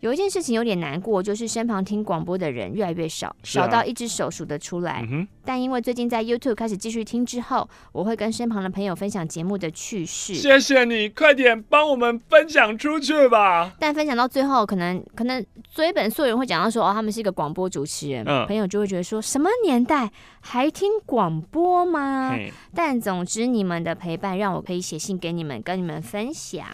[0.00, 5.02] 有一件事情有点难过，就是身旁听广播的人越来越少，啊、少到一只手数得出来。
[5.02, 10.34] 嗯、哼但因为最近在 YouTube 开始继续听之后，我会跟身旁的朋友分享节目的趣事。
[10.34, 13.72] 谢谢你，快点帮我们分享出去吧。
[13.78, 22.36] 但分享到最后，可能可能追本溯源会讲到说，哦，他们是一个广播主持人，嗯、朋友就会觉得说什么年代还听广播吗？
[22.74, 26.66] 但总之，你们的陪伴让我可以写信给你们，跟你们分享。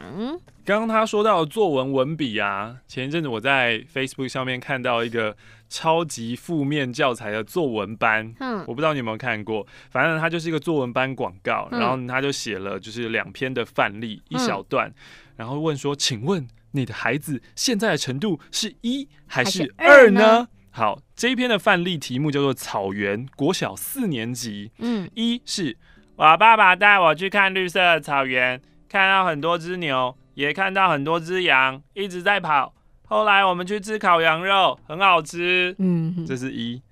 [0.64, 5.36] 刚刚他说到作文文笔啊，前一阵子我在 Facebook 上面看到一个
[5.68, 14.92] 超级负面教材的作文班，嗯，我不知道你有没有看过，反正它就是一个作文班广告，然后他就写了就是两篇的范例，一小段，
[15.36, 20.48] 然后问说，请问你的孩子现在的程度是一还是二呢？
[20.70, 25.76] 好，这一篇的范例题目叫做草原，国小四年级，嗯，一是
[26.16, 30.16] 我爸爸带我去看绿色的草原，看到很多只牛。
[30.36, 32.74] 也看到很多只羊一直在跑，
[33.06, 35.74] 后来我们去吃烤羊肉，很好吃。
[35.78, 36.82] 嗯，这是一。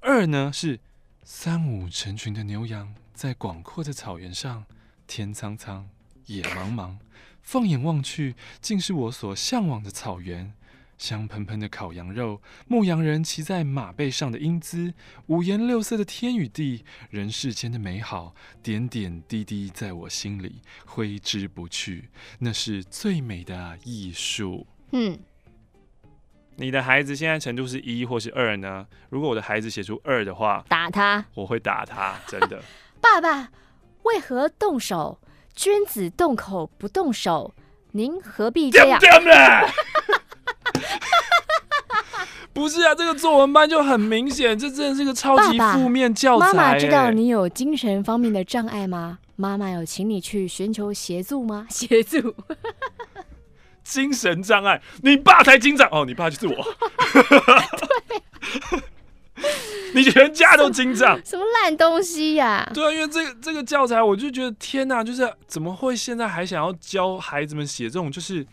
[0.00, 0.78] 二呢是
[1.22, 4.64] 三五成群的牛羊在广阔的草原上，
[5.06, 5.88] 天苍苍，
[6.26, 6.96] 野茫茫，
[7.42, 10.52] 放眼望去，竟是我所向往的草原。
[10.98, 14.92] 香喷喷的烤羊肉，牧羊人骑在马背上的英姿，
[15.28, 18.34] 五颜六色的天与地，人世间的美好，
[18.64, 22.08] 点点滴滴在我心里挥之不去，
[22.40, 24.66] 那是最美的艺术。
[24.90, 25.16] 嗯，
[26.60, 28.84] 你的孩子现在程度是一或是二呢？
[29.10, 32.60] 如果我的孩子写出二的话，打他，我会打他， 真的。
[33.00, 33.50] 爸爸，
[34.02, 35.20] 为何动手？
[35.54, 37.54] 君子动口不动手，
[37.92, 39.00] 您何必这样？
[42.52, 46.46] 不是啊，这个作文班就很明显，这真的是个超级负面教材。
[46.48, 49.20] 妈妈知道你有精神方面的障碍吗？
[49.36, 51.68] 妈妈有请你去寻求协助吗？
[51.70, 52.34] 协助？
[53.88, 54.80] 精神障碍？
[55.02, 56.54] 你爸才精障哦，你爸就是我。
[58.66, 58.80] 对，
[59.94, 61.18] 你全家都精障？
[61.24, 62.70] 什么烂东西呀、啊？
[62.74, 68.46] 对啊，因为这个这个教材，我就觉得天哪，就是怎么会现在还想要教孩子们写这种就是。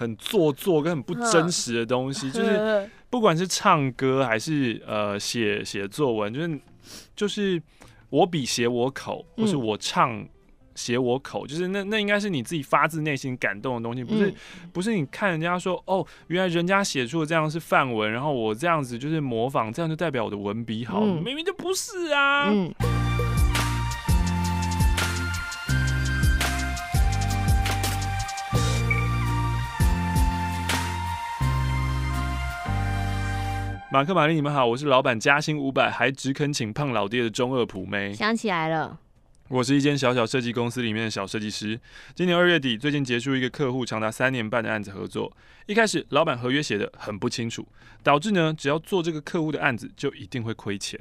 [0.00, 6.60] 很做作跟很不真实的东西，就是不管是唱歌还是呃写写作文，就是
[7.14, 7.62] 就是
[8.08, 10.26] 我笔写我口，或是我唱
[10.80, 14.32] 写我口，就是那那应该是你自己发自内心感动的东西，不是
[14.72, 22.50] 不是你看人家说哦，原来人家写出的这样是范文，然后我这样子就是模仿，这样就代表我的文笔好，明明就不是啊。
[33.92, 38.12] 马克、玛丽，你们好，我是老板加薪五百还只肯请胖老爹的中二普妹。
[38.14, 39.00] 想起来了，
[39.50, 41.78] 我是一间小小设计公司里面的小设计师。
[42.14, 45.36] 今年二月底，最近结束一个客户长达三年半的案子合作。
[45.66, 47.66] 一开始，老板合约写得很不清楚，
[48.04, 51.00] 导致呢，只要做这个客户的案子，就一定会亏钱。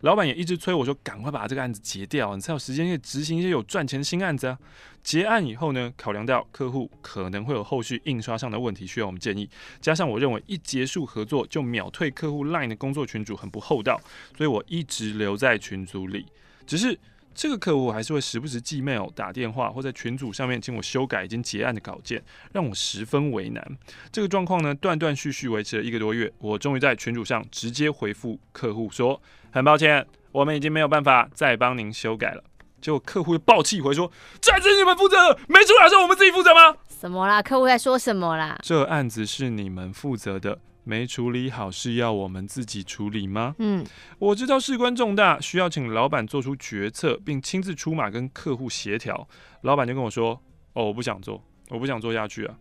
[0.00, 4.58] 老板也一直催我说，赶快把这个案子结掉，你才有时间去执行一些有赚钱的新案子啊。
[5.04, 9.48] 结案以后呢，考量到客户可能会有后续印刷上的问题需要我们建议，
[9.80, 14.00] 加上我认为一结束合作就秒退客户 LINE 的工作群组很不厚道，
[14.36, 16.26] 所以我一直留在群组里，
[16.66, 16.98] 只是。
[17.34, 23.78] 这个客户还是会时不时寄 mail、打电话，或在群组上面请我修改已经结案的稿件，让我十分为难。
[24.12, 26.32] 这个状况呢，断断续续维持了一个多月。
[26.38, 29.20] 我终于在群组上直接回复客户说
[29.50, 32.44] ：“很抱歉，我们已经没有办法再帮您修改了。”
[32.80, 37.42] 结果客户又爆气回说：“这案子是你们负责的，没出来是我们自己负责吗？”什么啦？
[37.42, 38.58] 客户在说什么啦？
[38.62, 40.58] 这案子是你们负责的。
[40.84, 43.56] 没处理好是要我们自己处理吗？
[43.58, 43.84] 嗯，
[44.18, 49.26] 我知道事关重大，需要请老板做出决策，并亲自出马跟客户协调。
[49.62, 50.40] 老板就跟我说
[50.74, 52.54] ：“哦，我不想做，我不想做下去啊。”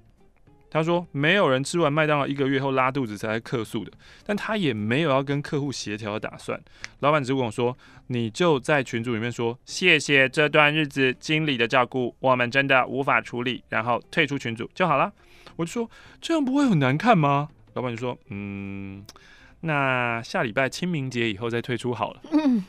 [0.72, 3.92] 他说：“没有人吃完麦当劳一个月后拉肚子才来客诉的，
[4.26, 6.60] 但他也没有要跟客户协调的打算。”
[7.02, 15.14] 老板只跟我说：“你就在群组里面说谢谢这段日子经理的照顾，我们真的无法处理，然后退出群组就好了。”
[15.58, 15.88] 我就说
[16.20, 19.06] ：“这样不会很难看吗？”老板就说：“嗯，
[19.62, 22.64] 那下礼拜清明节以后再退出好了。”嗯，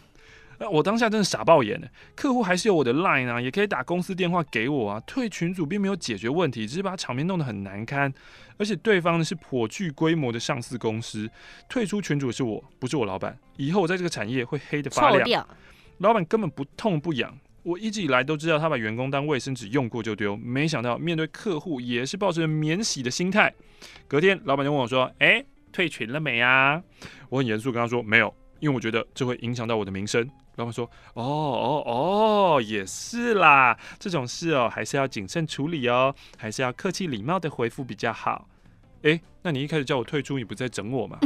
[0.70, 1.88] 我当下真的傻爆眼了。
[2.14, 5.00] 客户还是有我的 line 啊，也可以打公司电话给我啊。
[5.06, 8.12] 退群组并没有解决问题，只是把场面弄得很难堪。
[8.56, 11.28] 而且对方呢是颇具规模的上市公司，
[11.68, 13.36] 退出群主是我，不是我老板。
[13.56, 15.46] 以后我在这个产业会黑得发亮。
[15.98, 17.36] 老板根本不痛不痒。
[17.64, 23.52] 我一直以来都知道他把员工当卫生纸用过就丢，没想到面对客户也是抱着免洗的心态。
[24.06, 26.82] 隔天，老板就问我说：“哎，退群了没啊？”
[27.30, 38.46] 我很严肃跟他说：“没有，因为我觉得这会影响到我的名声。”老板说：“哦哦哦，也是啦，这种事哦还是要谨慎处理哦，还是要客气礼貌的回复比较好。”
[39.04, 41.18] 哎，那你一开始叫我退出，你不在整我吗？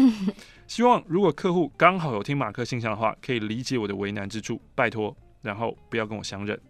[0.68, 5.16] 希望如果客户刚好有听马克信箱的话，可以理解我的为难之处，拜托。
[5.48, 6.60] 然后不要跟我相认。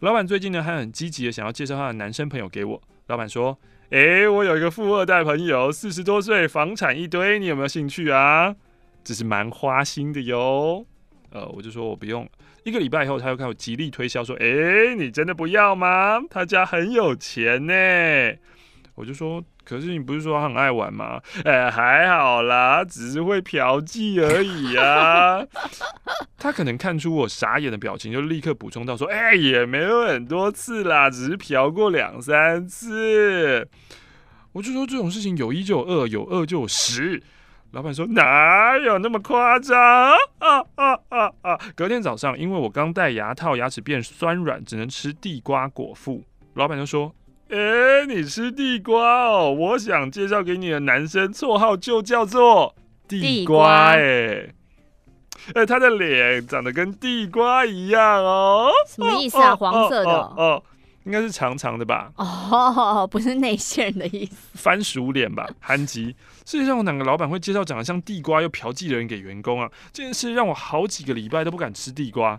[0.00, 2.80] 老板最近呢还很积极的想要介绍他的男生朋友给我。
[3.06, 8.54] 老板说：“诶，我有一个富二代朋友，四十多岁，房产一堆，你有没有兴趣啊？
[9.02, 10.84] 只是蛮花心的哟。”
[11.32, 12.28] 呃，我就说我不用。
[12.64, 16.20] 一个礼拜以后，他又开始极力推销说：“诶，你真的不要吗？
[16.28, 17.72] 他家很有钱呢。”
[18.98, 19.42] 我就说。
[19.64, 21.20] 可是你不是说很爱玩吗？
[21.44, 25.44] 哎，还好啦，只是会嫖妓而已啊。
[26.38, 33.68] 他可能看出我傻眼的表情，就立刻补充到说：“哎，也没有很多次啦，只是嫖过两三次。”
[34.52, 37.22] 我就说这种事情有一就有二，有二就有十。
[37.72, 41.58] 老板说哪有那么夸张啊啊啊啊！
[41.76, 46.24] 隔天早上，因为我刚戴牙套，牙齿变酸软，只能吃地瓜果腹。
[46.54, 47.14] 老板就说。
[47.50, 49.50] 哎、欸，你吃地瓜哦？
[49.50, 52.74] 我想介绍给你的男生，绰号就叫做
[53.08, 53.94] 地瓜。
[53.94, 54.52] 哎，
[55.54, 58.70] 哎，他的脸长得跟地瓜一样哦。
[58.86, 59.56] 什么意思啊？
[59.56, 60.10] 黄色的？
[60.10, 60.62] 哦，哦，哦，
[61.04, 62.12] 应该是长长的吧？
[62.16, 64.36] 哦，不是内线的意思。
[64.52, 65.48] 番薯脸吧？
[65.58, 66.14] 韩吉。
[66.44, 69.70] 世界上有哪个老板会介绍长得像地瓜又嫖妓的人给员工啊？
[69.90, 72.38] 这件事让我好几个礼拜都不敢吃地瓜。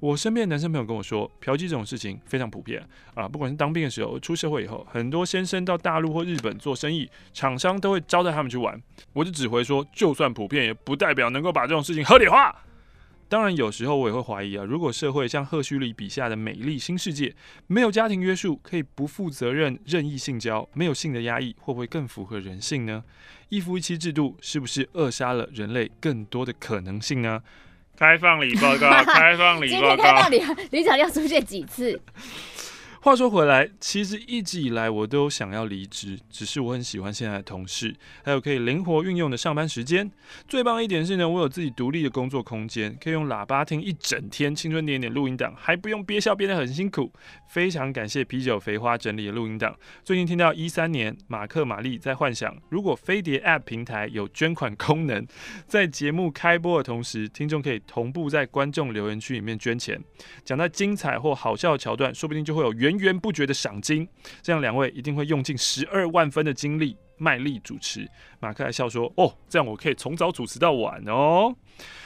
[0.00, 2.80] 我身边的男生朋友跟我说，嫖妓这种事情非常普遍
[3.14, 8.80] 啊，不管是当兵的时候，出社会以后，很多先生到大陆或日本做生意，厂商都会招待他们去玩。
[9.12, 12.54] 我就只回说，就算普遍，也不代表能够把这种事情合理化。
[13.28, 17.34] 当然，有时候我也会怀疑啊，如果社会像赫胥黎笔下的美丽新世界，
[17.66, 23.04] 没有家庭约束，可以不负责任任意性交，没有性的压抑，会不会更符合人性呢？
[23.48, 27.42] 一夫一妻制度是不是扼杀了人类更多的可能性呢？
[27.98, 29.96] 开放礼报告， 开放礼报告。
[29.96, 32.00] 今天开放礼，李长要出现几次？
[33.00, 40.10] 话说回来，其实一直以来我都想要离职，只是我很喜欢现在的同事，还有可以灵活运用的上班时间。
[40.48, 47.12] 最棒的一点是呢，我有自己独立的工作空间，可以用喇叭听一整天青春点点录音档，还不用憋笑憋得很辛苦。
[47.48, 49.74] 非常感谢啤酒肥花整理的录音档。
[50.04, 55.24] 最近听到一三年马克玛丽在幻想，如果飞碟 App 平台有捐款功能，
[55.66, 59.98] 在节目开播的同时，听众可以同步在观众留言区里面捐钱，
[60.44, 64.08] 讲到精彩或好笑的桥段，说不定就会有源源不绝的赏金，
[64.42, 68.08] 这样两位一定会用尽十二万分的精力卖力主持。
[68.40, 71.54] 马克还笑说：“哦，这样我可以从早主持到晚哦。”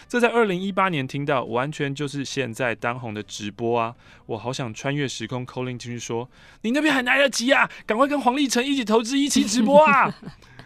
[0.08, 3.94] 这在二零一八年听到，完全就是现在当红的直播啊！
[4.26, 6.28] 我好想穿越时空 calling 进去说
[6.62, 10.14] ：“你那边还来得及啊，赶快跟黄立成一起投资一起直播啊！”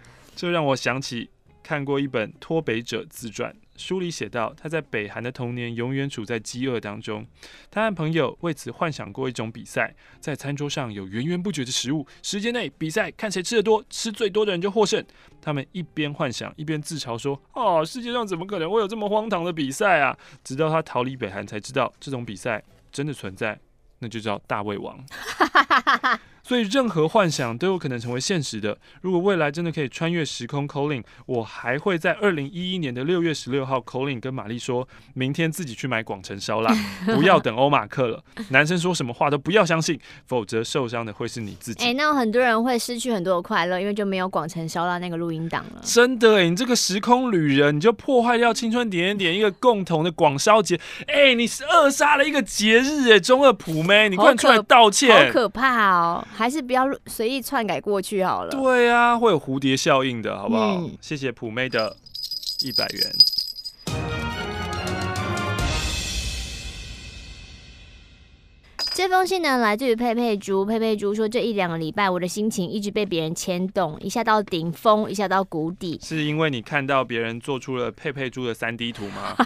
[0.34, 1.30] 这让我想起
[1.62, 3.54] 看过一本脱北者自传。
[3.76, 7.26] 书里写道，他在北韩的童年永远处在饥饿当中。
[7.70, 15.04] 他和朋友为此幻想过一种比赛，在餐桌上有源源不绝的食物，时间内比赛，看谁吃得多，吃最多的人就获胜。
[15.40, 23.58] 他们一边幻想，一边自嘲说：“哦，世界上怎么可能会有这么荒唐的比赛啊？”直到他逃离北韩，才知道这种比赛真的存在，
[23.98, 25.04] 那就叫大胃王。
[26.46, 28.78] 所以任何幻想都有可能成为现实的。
[29.00, 36.72] 如果未来真的可以穿越时空 call in，我还会在二零一一年的六月十六号 call in 跟玛丽说，明天自己去买广城烧腊，
[37.16, 38.22] 不要等欧马克了。
[38.50, 41.82] 男生说什么话都不要相信，否则受伤的会是你自己。
[41.82, 45.80] 哎、欸，那很多人会失去很多的快乐，因为就没有广城烧腊那个录音档了。
[45.82, 50.78] 真的哎、欸，你这个时空旅人，你就破坏掉青春点点点一个共同的广烧节。
[51.08, 56.24] 哎、欸，你是扼杀了一个节日哎、欸，中二普妹，你快出来道歉，好可怕哦。
[56.36, 58.50] 还是不要随意篡改过去好了。
[58.50, 60.74] 对啊，会有蝴蝶效应的，好不好？
[60.76, 61.96] 嗯、谢谢普妹的
[62.60, 63.02] 一百元。
[68.96, 70.64] 这封信呢，来自于佩佩猪。
[70.64, 76.00] 佩佩猪说，这一两个礼拜，我的心情一直被别人牵动，一下到顶峰，一下到谷底。
[76.02, 79.36] 是因为你看到别人做出了佩佩猪的三 D 图吗？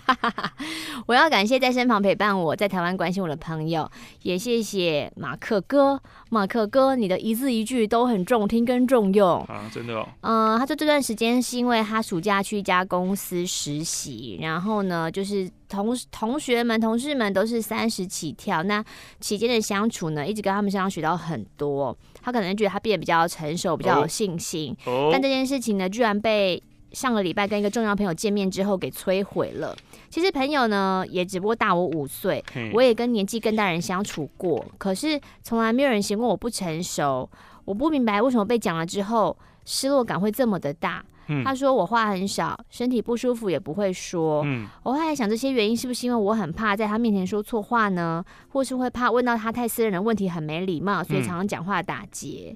[1.07, 3.91] 我要感谢在身旁陪伴我，在台湾关心我的朋友，
[4.23, 6.01] 也谢谢马克哥。
[6.29, 10.09] 马克哥，你的一字一句都很中听跟重用啊，真的哦。
[10.21, 18.85] 嗯、呃，他说这段时间是因为他暑假去一家公司实习，然后呢，就是同同学们、同事们都是三十起跳，那
[19.21, 21.97] 期间的相处呢，一直跟他们身上学到很多。
[22.21, 24.77] 他可能觉得他变得比较成熟，比较有信心。
[24.85, 25.09] 哦。
[25.13, 26.63] 但这件事情呢，居然被
[26.93, 29.75] 上个礼拜跟一个重要朋友见面之后给摧毁了。
[30.11, 32.45] 其实朋友呢，也只不过大我五岁，
[32.75, 37.31] 我也跟年纪更大人相处过，可是从来没有人嫌过我不成熟。
[37.65, 41.05] 我不明白为什么被讲了之后，失落感会这么的大。
[41.31, 44.43] 嗯、他说我话很少，身体不舒服也不会说。
[44.45, 48.23] 嗯、我后来想这些原因是不是因为我很怕在他面前说错话呢？
[48.49, 52.55] 或是会怕问到他太私人的问题很没礼貌，所以常常讲话打结。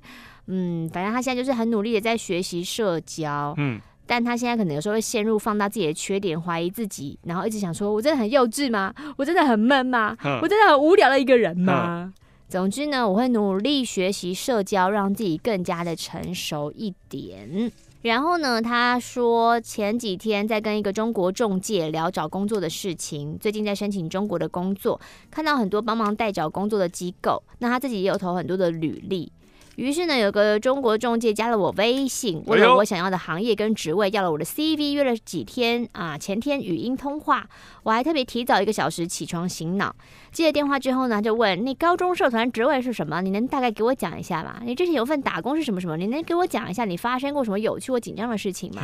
[0.48, 3.54] 嗯，反正他现在就是很努力的在学习社交。
[3.56, 3.80] 嗯。
[4.06, 8.92] 但他现在可能有时候会陷入放大自己的缺点，怀疑自己，然后一直想说：“我真的很幼稚吗？
[9.16, 10.14] 我真的很闷吗？
[10.42, 12.12] 我真的很无聊的一个人吗？”
[12.46, 17.72] 总之呢，我会努力学习社交，让自己更加的成熟一点。
[18.04, 25.00] 然后呢，他说前几天在跟一个中国中介聊找工作的事情，最近在申请中国的工作，
[25.30, 29.32] 看到很多帮忙代找工作的机构，那他自己也有投很多的履历。
[29.76, 37.48] 于是呢，有个中国中介加了我微信，问了我想要的行业跟职位，要了我的 CV，约了几天啊，前天语音通话，
[37.82, 39.94] 我还特别提早一个小时起床醒脑。
[40.30, 43.20] 接了电话之后呢，就问你高中社团职位是什么？
[43.22, 44.60] 你能大概给我讲一下吗？
[44.64, 45.96] 你之前有份打工是什么什么？
[45.96, 48.82] 你能给我讲一下你发生过什么有趣或紧张的事情吗？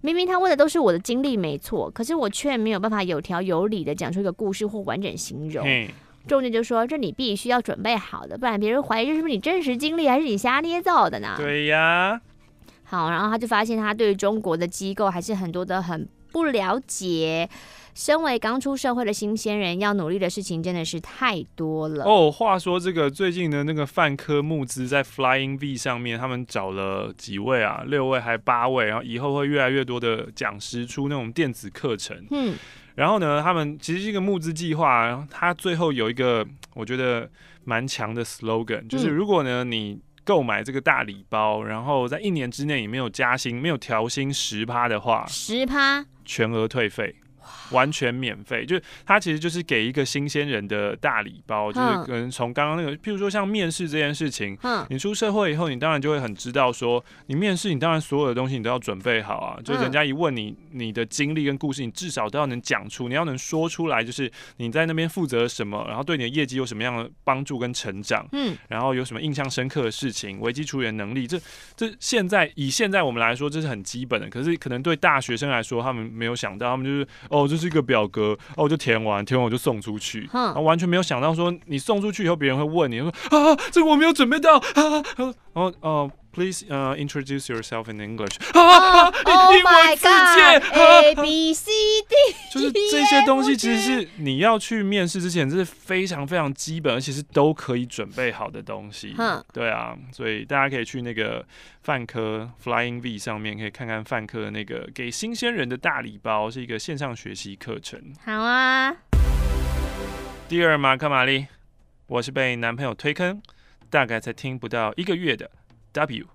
[0.00, 5.66] 明明他问的都是我的经历没错，可是我却没有办法有条有理的讲出一个故事或完整形容。
[6.26, 12.20] 仲介就说：“这你必须要准备好的，不然别人怀疑这是不是你真实经历，还是你瞎捏造的呢？”对呀。
[12.84, 17.48] 好，然后他就发现他对中国的机构还是很多的很不了解。
[17.94, 22.04] 身为刚出社会的新鲜人，要努力的事情真的是太多了。
[22.04, 32.16] 哦，话说这个最近的那个泛科募资在 Flying V 上面，他们找了几位啊，六位还八位，然后以后会越来越多的讲师出那种电子课程。
[32.30, 32.56] 嗯。
[32.94, 37.30] 然后呢，他们其实这个募资计划，它最后有一个我觉得
[37.64, 47.16] 蛮强的 slogan，就是如果呢你购买这个大礼包，然后在一年之内你没有加薪、没有调薪十趴的话，十趴全额退费。
[47.72, 54.56] 完全免费，就是他其实就是给一个新鲜人的大礼包，就是可能从刚刚那个，譬如说像面试这件事情，
[54.88, 71.40] 你出社会以后，你当然就会很知道说，你面试你当然所有的东西你都要准备好啊，就人家一问你你的经历跟故事，你至少都要能讲出，你要能说出来，就是你在那边负责什么，然后对你的业绩有什么样的帮助跟成长，嗯，然后有什么印象深刻的事情，危机处理的能力，这
[71.74, 77.61] 这现在以现在我们来说这是很基本的，可是可能对大学生来说，他们没有想到，他们就是哦就是。
[77.62, 86.10] 这个表格哦，我就填完，填完我就送出去，然后完全没有想到说你送出去以后，别人会问你说啊，这个我没有准备到啊，然后哦。
[86.32, 88.38] Please, uh, introduce yourself in English.
[88.56, 90.62] 啊，Oh my God!
[90.72, 91.70] A B C
[92.08, 92.14] D，
[92.50, 99.14] 就是这些东西，其实是你要去面试之前，这是非常非常基本，而且是都可以准备好的东西。
[99.18, 101.44] 嗯，对啊，所以大家可以去那个
[101.82, 108.00] 泛科 Flying V 上面，可以看看泛科的那个给新鲜人的大礼包，是一个线上学习课程。
[108.24, 108.96] 好啊。
[110.48, 111.46] 第二，马克玛丽，
[112.06, 113.42] 我是被男朋友推坑，
[113.90, 115.50] 大概才听不到一个月的。
[115.92, 116.26] W，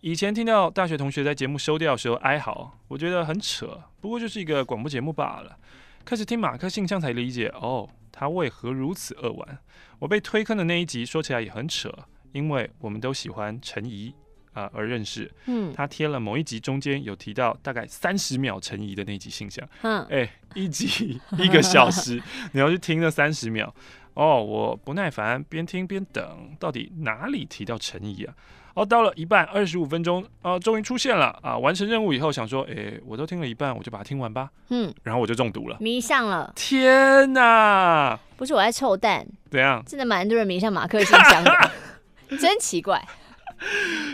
[0.00, 5.58] 以前听到大学同学在节目收掉的时候哀嚎，我觉得很扯，不过就是一个广播节目罢了。
[6.04, 9.58] 开始听马克信箱才理解，哦，他为何如此恶玩。
[9.98, 11.92] 我被推坑的那一集说起来也很扯，
[12.32, 14.14] 因为我们都喜欢陈怡
[14.54, 15.30] 啊而认识。
[15.44, 19.68] 嗯，他贴了某一集中间有提到大概三十秒陈怡的那集信箱。
[19.82, 22.22] 嗯，哎、欸，一集 一个小时，
[22.52, 23.74] 你要去听那三十秒。
[24.14, 28.34] 哦，我不耐烦，边听边等，到底哪里提到陈怡啊？
[28.78, 31.58] 哦，到了一半，二十五分钟，啊，终于出现了啊！
[31.58, 34.48] 完成任务以后，想说，哎、欸，我都听了一半，我就把它听完吧。
[34.70, 36.52] 嗯，然后我就中毒了，迷上了。
[36.54, 38.16] 天哪！
[38.36, 39.82] 不是我在臭蛋，怎样？
[39.84, 41.50] 真的蛮多人迷上马克信箱的，
[42.38, 43.04] 真奇怪。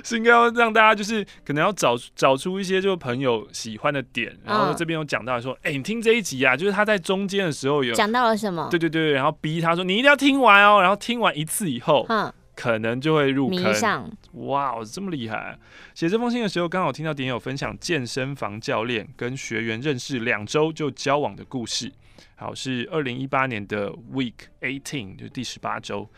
[0.03, 8.67] 是应该要让大家就是可能要找找出一些就是朋友喜欢的点，然后这边有讲到说，哎、嗯欸，你听这一集啊，就是他在中间的时候有讲到了什么？
[8.71, 12.33] 对对对，然后逼他说你一定要听完哦，然后听完一次以后，嗯。
[12.55, 14.17] 可能就会入坑。
[14.47, 15.59] 哇，这么厉害！
[15.95, 21.93] 写这封信的时候，刚好听到点友分享健身房教练跟学员认识两周就交往的故事。
[22.37, 26.09] 好，是二零一八年的 Week Eighteen，就第十八周。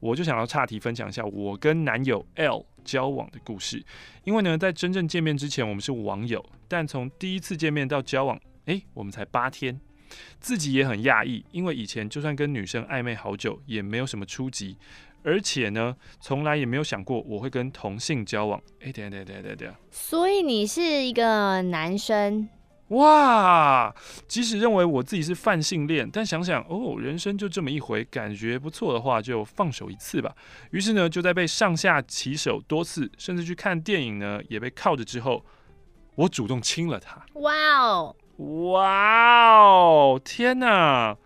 [0.00, 3.82] 我就想要岔题分享一下我跟男友 L 交往的故事。
[4.24, 9.80] 因为呢，在真正见面之前，我们是网友，但从第一次见面到交往，诶，我们才八天，
[10.40, 14.76] 自己也很讶异，因为以前就算跟女生暧昧好久，也没有什么出击。
[15.26, 18.62] 而且呢，从来也没有想过我会跟同性交往。
[18.80, 19.74] 哎，等下等下等下等下。
[19.90, 22.48] 所以你是一个男生？
[22.90, 23.92] 哇！
[24.28, 30.32] 即使认为我自己是泛性恋，但想想哦，人生就这么一回，感觉不错的话，就放手一次吧。
[30.70, 35.44] 于是呢，就在被上下其手多次，甚至去看电影呢，也被靠着之后，
[36.14, 37.26] 我主动亲了他。
[37.40, 38.14] 哇哦！
[38.70, 40.20] 哇哦！
[40.24, 41.16] 天哪！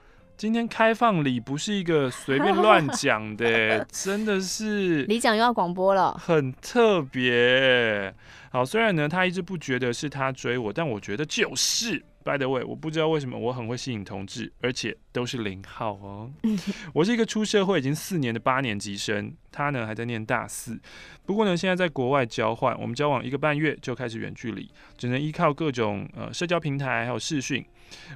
[0.40, 8.14] 今天开放礼不是一个随便乱讲的， 真的是李讲又要广播了，很特别。
[8.50, 12.02] 好，虽然呢，他一直不觉得是他追我，但我觉得就是。
[12.22, 16.30] By the way，我不知道为什么我很会吸引同志，而且都是零号哦。
[16.92, 20.78] 我是一个出社会已经四年的八年级生，他呢还在念大四。
[21.24, 27.64] 不过呢，现在在国外交换，我们交往一个半月就开始远距离，只能依靠各种呃社交平台还有视讯。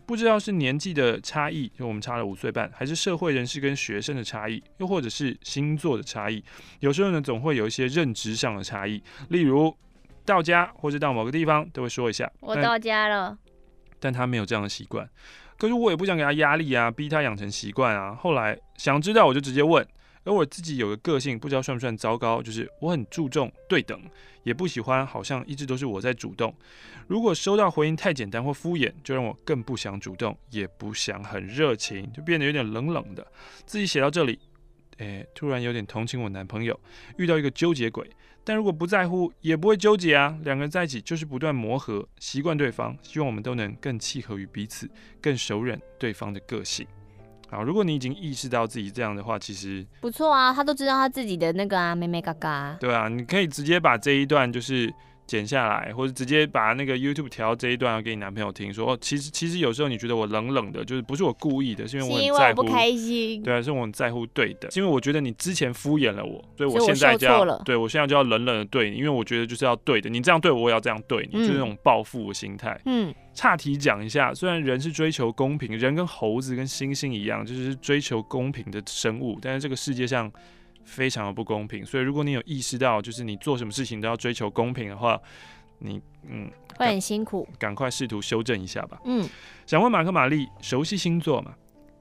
[0.07, 6.45] 不知道是年纪的差异，就我们差了五岁半，还是社会人士跟学生的差异，又或者是星座的差异。
[6.81, 9.75] 有时候呢，总会有一些认知上的差异，例如
[10.25, 13.37] 到家或者到某个地方都会说一下，我到家了。
[14.05, 15.09] 但他没有这样的习惯，
[15.57, 18.15] 可是我也不想给他压力啊，逼他养成习惯啊。
[18.15, 19.83] 后来想知道我就直接问，
[20.25, 23.99] 而我自己有个个性，不知道算不算糟糕，就是我很注重对等，
[24.43, 26.55] 也不喜欢好像一直都是我在主动。
[27.07, 33.27] 如果收到回应太简单或敷衍，就让我更不想主动，也不想很热情，就变得有点冷冷的。
[33.65, 34.39] 自己写到这里，
[34.99, 36.79] 诶，突然有点同情我男朋友，
[37.17, 38.09] 遇到一个纠结鬼。
[38.45, 40.39] 但如果不在乎，也不会纠结啊。
[40.45, 44.89] 两个人在一起就是不断磨合，习惯对方，希望我们都能更契合于彼此，
[45.21, 46.87] 更熟稔对方的个性。
[47.49, 50.53] 好，如果你已经意识到自己这样的话，其实不错啊。
[50.53, 52.77] 他都知道他自己的那个啊，妹妹嘎嘎。
[52.79, 54.93] 对啊，你可以直接把这一段就是。
[55.27, 72.79] 剪下来，或者直接把那个 YouTube 调这一段要给你男朋友听，说哦，其实其实有时候你觉得我冷冷的，就是不是我故意的，是因为我很在乎，不开心，对啊，是我很在乎对的，是因为我觉得你之前敷衍了我，所以我现在就要，对我现在就要冷冷的对你，因为我觉得就是要对的，你这样对我，我也要这样对你，嗯、就是那种报复的心态。
[72.85, 80.31] 嗯，岔题讲一下，虽然人是追求公平，人跟猴子跟猩猩一样，就是追求公平的生物，但是这个世界上
[80.85, 85.21] 非常的不公平，所以如果你有意识到，就是你做什么事情都要追求公平的话。
[85.81, 88.99] 你嗯，会很辛苦，赶快试图修正一下吧。
[89.05, 89.29] 嗯，
[89.67, 91.53] 想问马克玛丽，熟悉星座吗？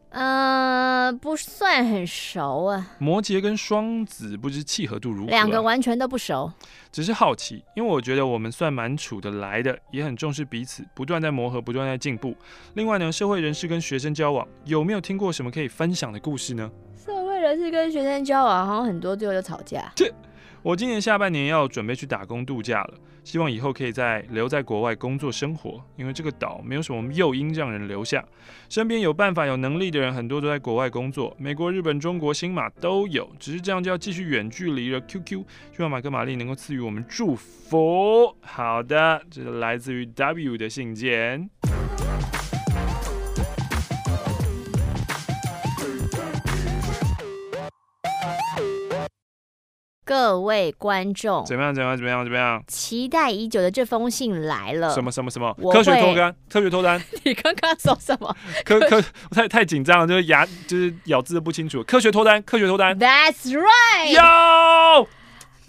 [0.09, 2.95] 呃，不算很熟啊。
[2.99, 5.31] 摩羯跟双子不知契合度如何啊？
[5.31, 6.49] 两个完全都不熟，
[6.91, 12.37] 只是好奇，因为我觉得我们算蛮处得来的，也很重视彼此，不断在磨合，不断在进步。
[12.75, 16.71] 另外呢，社会人士跟学生交往，有没有听过什么可以分享的故事呢？
[17.43, 19.91] 社会人士跟学生交往，好像很多最后就吵架。
[20.61, 22.93] 我今年下半年要准备去打工度假了，
[23.25, 28.23] 希望以后可以再留在国外工作生活，因为这个岛没有什么诱因让人留下。
[28.69, 35.01] 身边有办法、有能力的人很多都在国外工作，美国、日本、中国、新马都有，只是这样就要继续远距离了。
[35.01, 35.43] QQ，
[35.75, 38.33] 希望马克玛丽能够赐予我们祝福。
[38.39, 41.49] 好的，这是来自于 W 的信件。
[50.13, 51.73] 各位观众，怎么样？
[51.73, 51.97] 怎么样？
[51.97, 52.23] 怎么样？
[52.23, 52.63] 怎么样？
[52.67, 54.93] 期待已久的这封信来了。
[54.93, 55.11] 什么？
[55.11, 55.31] 什么？
[55.31, 55.51] 什么？
[55.71, 56.35] 科学脱单？
[56.51, 57.01] 科学脱单？
[57.25, 58.35] 你刚刚说什么？
[58.63, 61.81] 科科太太紧张了，就是牙就是咬字不清楚。
[61.83, 62.39] 科学脱单？
[62.43, 64.11] 科学脱单？That's right。
[64.13, 65.07] 哟，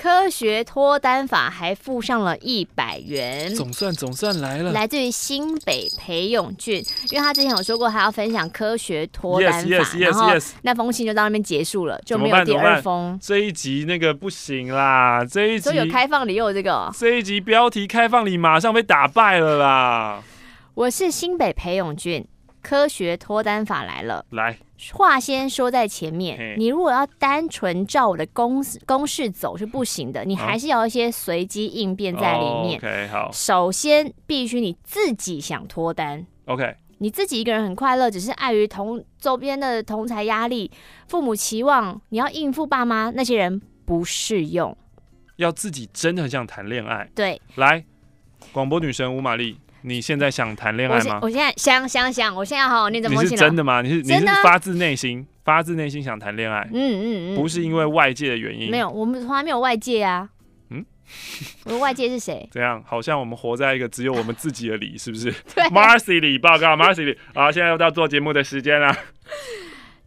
[0.04, 4.70] 科学脱单法还附上了一百元，总算总算来了。
[4.70, 13.18] 来自于新北裴勇俊，因为他之前有说过，他要分享科学脱单法，yes, yes, yes, 然后.那封信就到那边结束了，就没有第二封。
[13.22, 20.22] 这一集那个不行啦，这一集有开放礼又有这个，这一集标题开放礼马上被打败了啦。
[20.74, 22.26] 我是新北裴勇俊，
[22.64, 24.56] 科学脱单法来了，来。
[24.92, 32.72] 话先说在前面，你如果要单纯照我的公公式走是不行的，你还是要一些随机应变在里面。
[32.72, 33.30] Oh, OK，好。
[33.32, 36.26] 首先必须你自己想脱单。
[36.46, 40.70] OK，你自己一个人很快乐，只是碍于同周边的同侪压力、
[41.06, 44.76] 父母期望，你要应付爸妈，那些人不适用。
[45.36, 47.08] 要自己真的很想谈恋爱。
[47.14, 47.84] 对，来，
[48.52, 49.58] 广播女神吴玛丽。
[49.86, 51.18] 你现在想谈恋爱吗？
[51.20, 53.30] 我现在想想想，我现在要好好念这封信了。
[53.30, 53.82] 你是真的吗？
[53.82, 56.66] 你是你是发自内心发自内心想谈恋爱？
[56.72, 58.70] 嗯嗯嗯，不是因为外界的原因。
[58.70, 60.26] 没有，我们从来没有外界啊。
[60.70, 60.82] 嗯，
[61.66, 62.48] 我的外界是谁？
[62.50, 65.30] 怎样好像我们活在一个只有我们自己的里，是不是？
[65.54, 65.64] 对。
[65.64, 68.96] Marcy 里报告，Marcy 里 啊，现在又到做节目的时间了。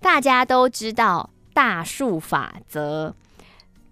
[0.02, 3.16] 大家都知道大数法则。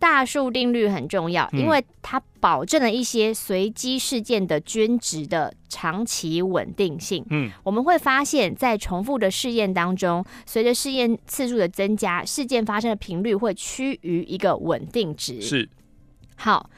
[0.06, 7.26] 大数定律很重要，因为它保证了一些随机事件的均值的长期稳定性。
[7.32, 15.42] 嗯，我们会发现，在重复的试验当中，随着试验次数的增加，事件发生的频率会趋于一个稳定值。
[15.42, 15.68] 是，
[16.36, 16.70] 好，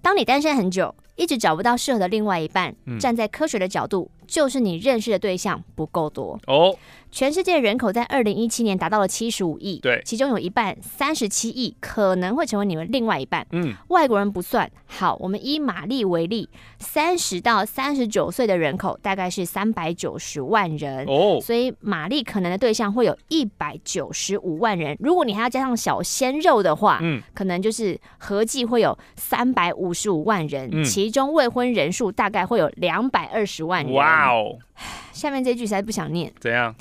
[0.00, 6.74] 当你单身很久，一直找不到适合的另外一半，嗯，站在科学的角度，就是你认识的对象不够多哦。
[7.10, 13.44] 全世界人口在二零一七年达到了七十五亿，对，其中有一半三十七亿可能会成为你们另外一半。
[13.50, 14.70] 嗯，外国人不算。
[14.86, 24.96] 好，我们以玛丽为例，三十到三十九岁的人口大概是三百九十万人哦，所以玛丽可能的对象会有一百九十五万人。
[25.00, 33.92] 如果你还要加上小鲜肉的话，嗯，可能就是合计会有三百五十五万人，嗯，其中未婚人数大概会有两百二十万人。
[33.94, 34.58] 哇哦，
[35.12, 36.74] 下面这句实在不想念，怎样？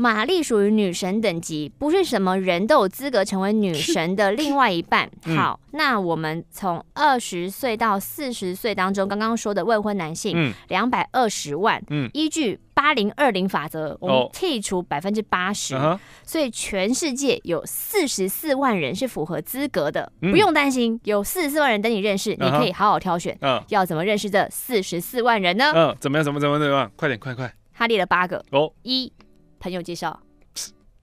[0.00, 5.10] 玛丽属于女神等级，不是什么人都有资格成为女神的另外一半。
[5.36, 11.82] 好，嗯、那我们从二十岁到四十岁当中，刚刚说的未婚男性，两百二十万。
[11.90, 15.76] 嗯，依据八零二零法则，我们剔除百分之八十，
[16.24, 23.36] 所以全世界有四十四万人是符合资格的，嗯、不用担心，有四十四万人等你认识，你可以好好挑选。
[23.40, 25.72] 嗯，要怎么认识这四十四万人呢？
[25.74, 26.24] 嗯，怎么样？
[26.24, 26.88] 怎么怎么怎么样？
[26.94, 27.52] 快点，快快！
[27.74, 28.44] 他列了八个。
[28.52, 29.12] 哦，一。
[29.58, 30.20] 朋友介绍，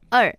[0.09, 0.35] 二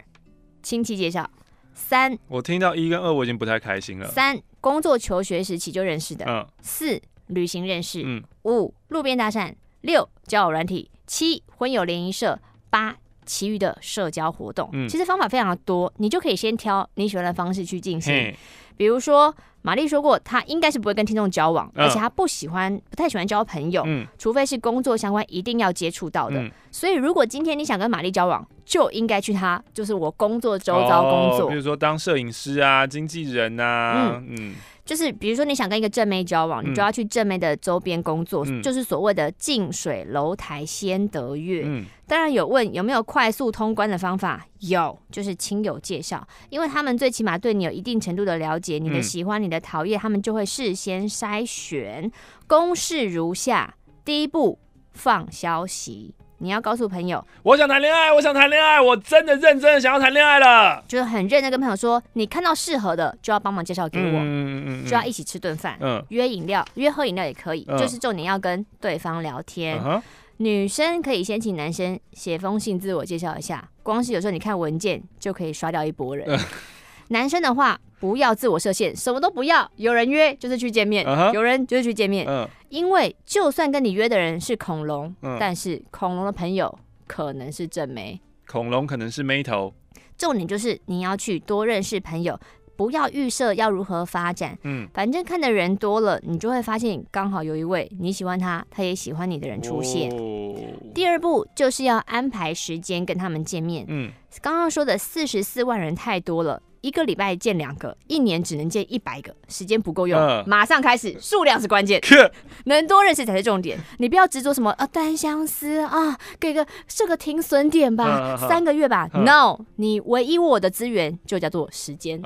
[0.63, 1.31] 亲戚介绍，
[1.75, 4.09] 三我听到一跟二我已经不太开心了。
[4.09, 6.47] 三工作求学时期就认识的，嗯。
[6.63, 8.23] 四旅行认识，嗯。
[8.45, 12.41] 五路边搭讪，六交友软体，七婚友联谊社，
[12.71, 14.69] 八其余的社交活动。
[14.73, 14.89] 嗯。
[14.89, 18.35] 其实方法非常的多，你就可以先挑你喜欢的方式去进行。
[18.77, 23.83] 比如说，玛丽说过，她应该是不会跟听众交往，而且她不喜欢、不太喜欢交朋友，
[24.19, 26.37] 除非是工作相关一定要接触到的。
[26.71, 34.57] 所以，如果今天你想跟玛丽交往，就应该去他，就是我工作周遭工作，比如说当摄影师啊、经纪人啊，嗯。
[34.85, 41.65] 就是比如说你想跟一个正妹交往，你就要去正妹的周边工作，嗯、就是所谓的近水楼台先得月。
[41.67, 52.09] 嗯、当然有问有没有快速通关的方法，有，就是亲友介绍，因为他们最起码对你有一定程度的了解，你的喜欢、你的讨厌，他们就会事先筛选。
[52.47, 54.61] 公式如下：第一步，
[54.93, 56.15] 放消息。
[56.39, 69.81] 你要告诉朋友，我想谈恋爱，我想谈恋爱，我真的认真的想要谈恋爱了，就是很认真跟朋友说，你看到适合的就要帮忙介绍给我，嗯嗯嗯，就要一起吃顿饭，嗯，约饮料，约喝饮料也可以，嗯、就是重点要跟对方聊天。
[69.85, 70.03] 嗯、
[70.39, 76.27] 女生可以先请男生写封信自我介绍一下，光是有时候你看文件就可以刷掉一波人。
[77.09, 77.81] 嗯、男生的话。
[77.99, 79.69] 不要自我设限，什么都不要。
[79.77, 81.33] 有人约就是去见面，uh huh.
[81.33, 82.27] 有人就是去见面。
[82.27, 82.47] Uh.
[82.69, 85.37] 因为就算跟你约的人是恐龙，uh huh.
[85.41, 89.73] 但是恐龙的朋友可能是正妹，恐龙可能是妹头。
[90.19, 92.39] 重点就是你要去多认识朋友，
[92.77, 94.57] 不要预设要如何发展。
[94.65, 100.11] 嗯，反正看的人多了，你就会发现刚好有一位你喜欢他，他也喜欢你的人出现。
[100.13, 100.55] 哦、
[100.95, 103.87] 第二步就是要安排时间跟他们见面。
[103.89, 106.61] 嗯，刚刚说的四十四万人太多了。
[106.87, 110.17] 一个礼拜见两个，一年只能见一百个，时间不够用。
[110.17, 112.01] 呃、马上开始，数量是关键，
[112.67, 113.77] 能多认识才是重点。
[113.99, 119.11] 你不要执着什么啊单相思啊，给个设个停损点吧，呃、三个月吧。
[119.13, 122.23] 呃、No，你唯一我的资源就叫做时间。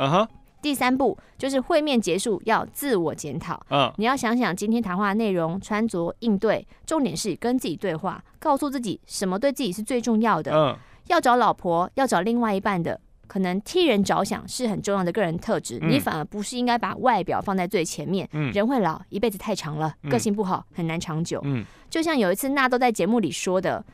[0.61, 3.59] 第三步就是会面结束要自我检讨。
[3.71, 10.53] 嗯、你要想想今天谈话内容、穿着、应对，重点是跟自己对话，告诉自己什么对自己是最重要的。
[10.53, 13.01] 嗯、要找老婆，要找另外一半的。
[13.31, 18.29] 可能替人着想是很重要的个人特质，嗯、你反而不是应该把外表放在最前面。
[18.33, 21.41] 嗯、人会老，一辈子太长了，个性不好、嗯、很难长久。
[21.45, 23.85] 嗯、就像有一次纳豆在节目里说的，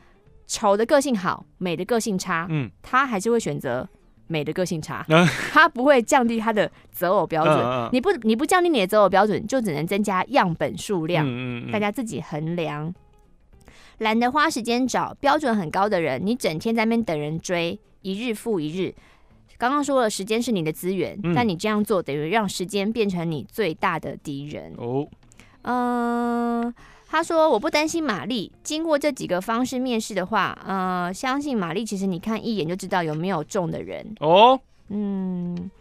[0.47, 3.87] 丑的个性好，美的个性差，嗯、他还是会选择。
[4.29, 5.05] 美的个性差，
[5.53, 7.89] 他不会降低他的择偶标准。
[7.93, 11.25] 你不你不降低你的择偶标准，就只能增加样本数量。
[11.71, 12.93] 大家自己衡量。
[13.99, 18.93] 懒得花时间找标准很高的人，你整天在那边等人追，一日复一日。
[19.57, 24.73] 刚刚说了，时间是你的资源，但你这样做等于让时间变成你最大的敌人。
[24.77, 25.07] 哦，
[25.63, 26.73] 嗯。
[27.09, 34.59] 他说：“我不担心玛丽，经过这几个方式面试的话，呃，相信玛丽其实你看一眼就知道有没有中的人哦。
[34.89, 35.71] 嗯，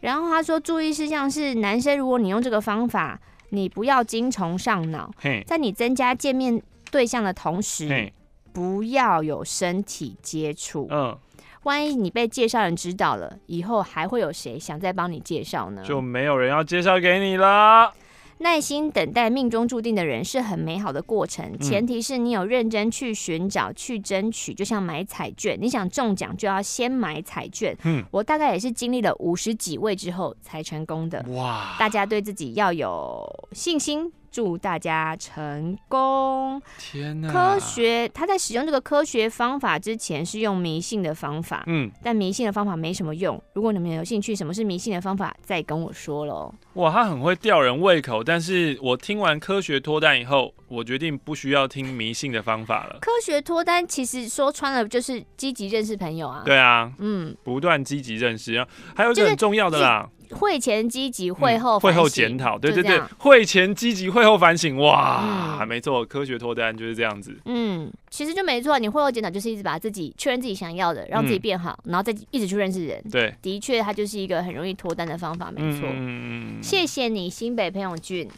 [0.00, 3.18] 然后他说注意事项是：男生如果你用这个方法，
[3.48, 5.10] 你不要精虫上脑，
[5.46, 8.12] 在你增加见面对象的同时，
[8.52, 10.86] 不要有身体接触。
[10.90, 11.16] 嗯，
[11.64, 15.82] 万一你被介绍人知道了，以后还会有谁想再帮你介绍呢？
[15.84, 17.92] 就没有人要介绍给你了。”
[18.38, 24.52] 耐心等待命中注定的人是很美好的过程，前提是你有认真去寻找、去争取。
[24.52, 27.74] 就像买彩券，你想中奖就要先买彩券。
[27.84, 31.24] 嗯，我大概也是经历了五十几位之后才成功的。
[31.28, 34.12] 哇，大家对自己要有信心。
[34.34, 36.60] 祝大家成功！
[36.76, 43.40] 天哪，科学他在使用这个科学方法之前是用迷信的方法，嗯，但迷信的方法没什么用。
[43.52, 46.52] 如果你们有兴趣，什么是迷信的方法，再跟我说喽。
[46.72, 52.98] 哇，他很会吊人胃口，但是我听完科学脱单以后，我决定不需要听迷信的方法了。
[53.00, 56.42] 科学脱单其实说穿了就是积极认识朋友啊。
[56.44, 58.66] 对啊，嗯，不断积极认识啊，
[58.96, 60.10] 还有一个很重要的啦。
[60.34, 67.36] 就是会前积极，会后会后检讨，对对对，会前积极，会后反省，哇，还没错，科学脱单就是这样子。
[67.44, 73.02] 嗯，其实就没错，你会后检讨就是一直把自己确认自己想要的，让自己变好，然后再一直去认识人。
[73.10, 75.88] 对，的确，它就是一个很容易脱单的方法，没错。
[75.92, 78.28] 嗯，谢谢你，新北彭永俊。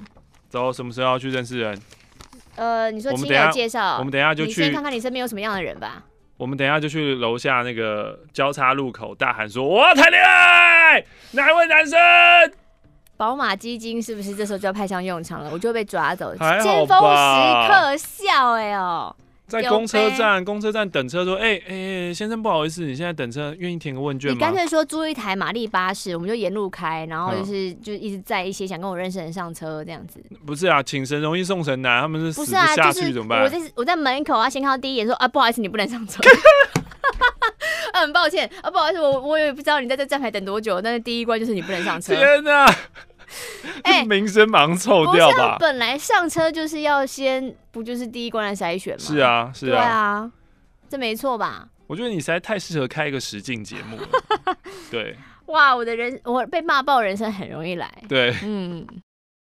[0.48, 1.78] 走，什么时候要去认识人？
[2.56, 6.04] 呃，你说亲友介绍，我们等一下就去，你先看看你身边有什么样的人吧。
[6.36, 11.98] 我们等一下就去楼下那个交叉路口大喊说：“我要谈恋爱，哪位男生？”
[13.16, 15.50] 宝马基金是不是这时候就要派上用场了？
[15.50, 19.16] 我就会被抓走，尖峰时刻笑哎哦。
[19.46, 21.74] 在公车站，公车站等车，说：“哎、欸、哎、
[22.08, 30.20] 欸，先生，不好意思，你现在等车，愿意填个问卷吗？”你干脆说租一台马力巴士，我们就沿路开，然后就是、嗯、就一直载一些想跟我认识的人上车，这样子。
[30.44, 33.42] 不是啊，请神容易送神难，他们是死不下去怎么办？
[33.44, 36.20] 我在我在门口啊，先看到第一眼说：“啊，不好意思，你不能上车。
[37.94, 42.12] ”啊，很抱歉啊，不好意思，我我也不知道你在这站牌等多久，但是第一关就是你不能上车。
[42.16, 42.66] 天哪！
[43.82, 45.56] 哎，名声忙臭掉吧？
[45.58, 49.00] 本来上车就是要先，不就是第一关的筛选吗？
[49.00, 50.32] 是啊，是啊，对啊，
[50.88, 51.68] 这没错吧？
[51.86, 54.08] 我觉得你实在太适合开一个实境节目了。
[54.90, 55.16] 对，
[55.46, 57.92] 哇，我的人，我被骂爆人生很容易来。
[58.08, 58.86] 对，嗯。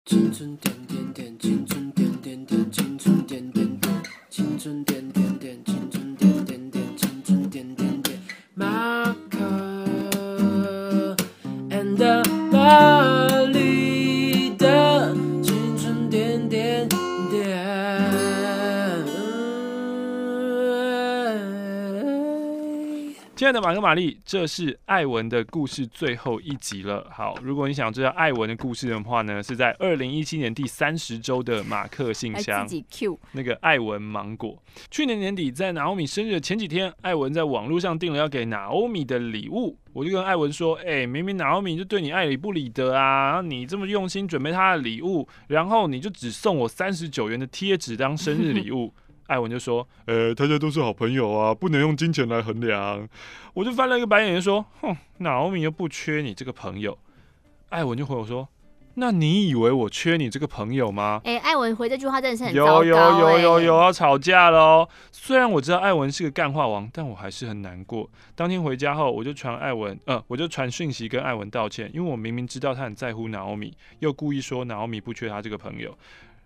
[0.05, 8.19] 青春点点点，青春点点点，青春点点点，青春点点点，青春点点点，青春点点点。
[8.53, 11.15] 马克
[11.71, 11.97] and
[23.35, 27.05] 亲爱的马克、玛丽，这是艾文的故事最后一集了。
[27.11, 32.65] 好，如果你想知道艾文的故事的话呢，是在二零一七年第三十周的马克信箱，
[33.33, 34.57] 那个艾文芒果。
[34.89, 48.93] 去年年底在娜欧米生日的前几天，艾文在网络上订了要给娜欧米的礼物，我就跟艾文说：“哎、欸，明明娜欧米就对你爱理不理的啊，你这么用心准备他的礼物，然后你就只送我三十九元的贴纸当生日礼物。”
[49.27, 53.09] 艾文就说：“呃，大家都是好朋友啊，不能用金钱来衡量。”
[53.55, 56.97] 我就翻了一个白眼，就说：“哼，娜欧米又不缺你这个朋友。”
[57.69, 58.47] 艾文就回我说
[58.95, 64.87] ：“那你以为我缺你这个朋友吗？”哎、欸，艾文回这句话真的是很、欸、有有有有有要吵架喽！
[65.11, 68.07] 虽然我知道艾文是个干话王，但我还是很难过。
[68.35, 75.97] 当天回家后，我就传艾文，呃，我就传讯息跟艾文道歉，因为我明明知道他很在乎娜欧米，又故意说娜欧米不缺他这个朋友。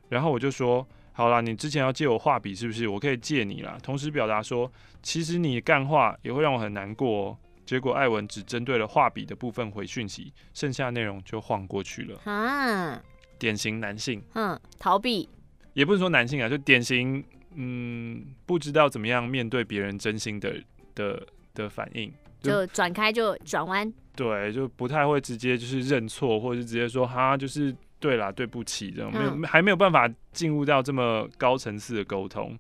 [0.07, 0.87] 然后我就说。
[1.19, 2.87] 好啦，你之前要借我画笔是不是？
[2.87, 3.77] 我可以借你啦。
[3.83, 4.71] 同时表达说，
[5.03, 7.37] 其实你干话也会让我很难过哦。
[7.65, 12.17] 结果艾文只针对了画笔的部分回讯息，剩下内容就晃过去了。
[12.23, 13.03] 啊，
[13.37, 15.27] 典型男性，嗯，逃避，
[15.73, 17.21] 也不是说男性啊，就典型，
[17.53, 20.55] 嗯，不知道怎么样面对别人真心的
[20.95, 21.21] 的
[21.53, 22.09] 的反应，
[22.41, 27.75] 就转开就转弯，对，就不太会直接就是认错，或者是直接说哈，就是。
[27.99, 32.57] 对啦，对不起，这样没有、嗯、还没有办法进入到这么高层次的沟通。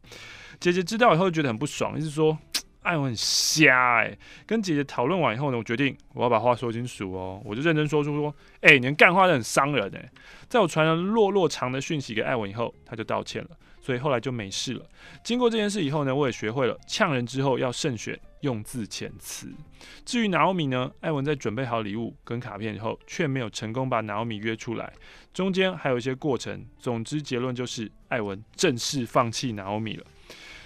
[0.59, 2.37] 姐姐知道以后觉得很不爽，就是说
[2.81, 4.19] 艾文很瞎哎、欸。
[4.45, 7.41] 跟姐姐讨论完以后呢，我决定我要把话说清楚哦。
[7.45, 10.11] 我就认真说出说，哎、欸，你们干话都很伤人哎、欸。
[10.49, 13.49] 在我传了落落长的讯息给艾文以后，他就道歉了，
[13.81, 14.85] 所以后来就没事了。
[15.23, 19.47] 经过这件事以后呢，我也学会了呛人之后要慎选用字遣词。
[20.05, 24.93] 至于 Naomi 呢，艾文在准备好礼物跟卡片以后，却没有成功把 Naomi 约出来，
[25.33, 26.65] 中间还有一些过程。
[26.77, 30.05] 总之结论就是，艾文正式放弃 Naomi 了。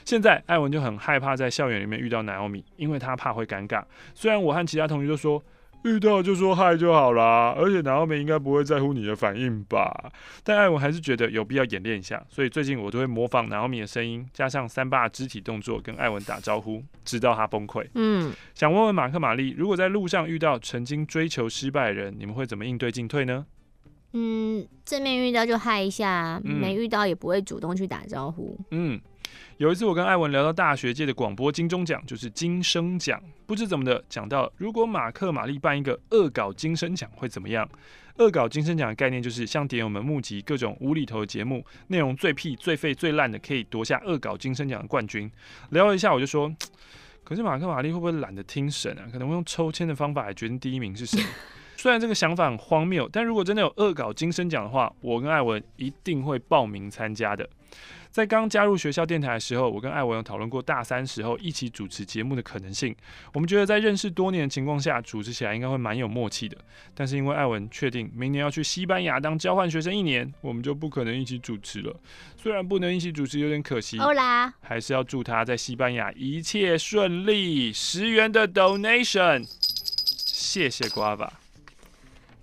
[0.05, 3.83] 现在艾文就很害怕在校园里面遇到 Naomi，因为他怕会尴尬。
[4.13, 5.43] 虽然我和其他同学都说。
[5.83, 10.11] 遇到就说嗨就好啦，而且南奥美应该不会在乎你的反应吧？
[10.43, 17.85] 但艾文还是觉得有必要演练一下，所以最近我都会模仿南奥美的声音，加上三八肢体动作跟艾文打招呼，直到他崩溃。
[17.95, 23.45] 嗯，想问问马克玛丽，如果在路上遇到曾经追求失败的人，你们会怎么应对进退呢？
[24.13, 28.57] 嗯，正面遇到就嗨一下，没遇到也不会主动去打招呼。
[28.71, 29.01] 嗯。
[29.57, 33.21] 有一次，我跟艾文聊到大学界的广播金钟奖，就是金声奖。
[33.45, 37.69] 不知怎么的，讲到如果马克玛丽办一个恶搞金声奖会怎么样？
[38.17, 45.31] 恶搞金声奖的概念就是向点友们募集各种无厘头的节目，内容最屁、最废、最烂的，可以夺下恶搞金声奖的冠军。
[45.69, 46.51] 聊了一下，我就说，
[47.23, 49.05] 可是马克玛丽会不会懒得听审啊？
[49.11, 51.23] 可能会用抽签的方法来决定第一名是谁？
[51.77, 57.47] 虽然这个想法很荒谬，但如果真的有恶搞金声奖的话，我跟艾文一定会报名参加的。
[58.13, 62.95] 在刚加入学校电台的时候，我跟艾文有讨论过大三时候一起主持节目的可能性。
[63.33, 66.55] 我们觉得在认识多年的情况下，主持起来应该会蛮有默契的。
[66.93, 71.99] 但是因为艾文确定明年要去西班牙当交换学生一年，我们就不可能一起主持了。
[72.37, 73.97] 虽然不能一起主持有点可惜，
[74.61, 77.73] 还是要祝他在西班牙一切顺利。
[77.73, 79.43] 十元的 donation，
[80.27, 81.31] 谢谢 Guava。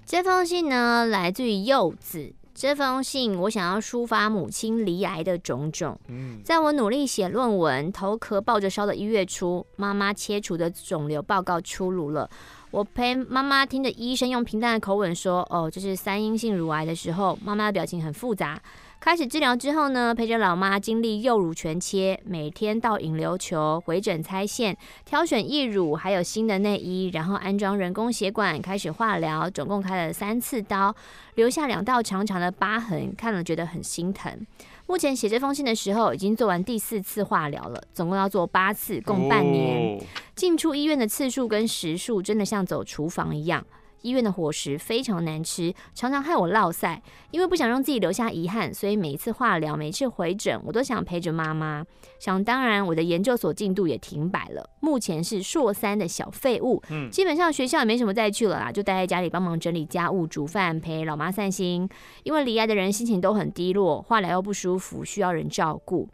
[0.05, 2.35] 这封信呢，来自于柚子。
[2.61, 5.99] 这封信我想要抒发母亲罹癌的种种。
[6.45, 12.29] 在我努力写论文、头壳抱着烧的一月初，妈妈切除的肿瘤报告出炉了。
[12.71, 18.61] 我陪妈妈听着医生用平淡的口吻说：“哦，这是三阴性乳癌的时候，妈妈的表情很复杂。”
[19.01, 24.77] 开始治疗之后呢，陪着老妈经历右乳全切，每天到引流球、回诊拆线、
[25.07, 30.95] 挑选义乳，还有新的内衣，然后安装人工血管，开始化疗，总共开了三次刀，
[31.37, 34.47] 留下两道长长的疤痕，看了觉得很心疼。
[34.87, 39.99] 目前写这封信的时候，已经做完第四次化疗了，总共要做八次，共半年。
[40.37, 43.65] 进出医院的次数跟时数，真的像走厨房一样。
[44.03, 47.03] 医院的伙食非常难吃，常常害我落赛。
[47.31, 51.85] 因为不想让自己留下遗憾，所以每一次化疗、每一次回诊，我都想陪着妈妈。
[52.19, 56.83] 想当然，我的研究所进度也停摆了，目前是硕三的小废物。
[56.91, 61.89] 嗯，基本上学校也没什么再去了啦，就待在家里帮忙整理家务、煮饭，陪老妈散心。
[62.23, 66.09] 因为离癌的人心情都很低落，化疗又不舒服，需要人照顾。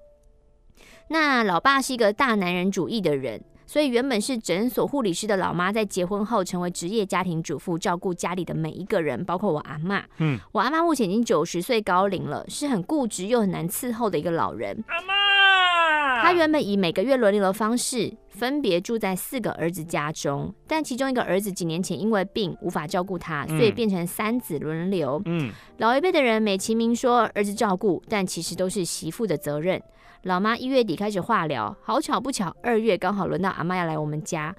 [1.09, 3.43] 那老爸是一个大男人主义的人。
[3.67, 10.05] 所以原本是诊所护理师的老妈，在结婚后成为职业家庭主妇，照顾家里的每一个人，包括我阿妈。
[10.19, 14.85] 嗯，我阿妈目前已经九十岁高龄了，是很固执又很难伺候的一个老人。
[14.87, 25.21] 阿妈，她原本以每个月轮流的方式，分别住在四个儿子家中，但其中一个儿子几年前因为病无法照顾他，所以变成三子轮流。
[25.25, 29.83] 嗯，老一辈的人美其名说儿子照顾，但其实都是媳妇的责任。
[30.27, 34.53] 老妈一月底开始化疗，好巧不巧，二月刚好轮到阿妈要来我们家。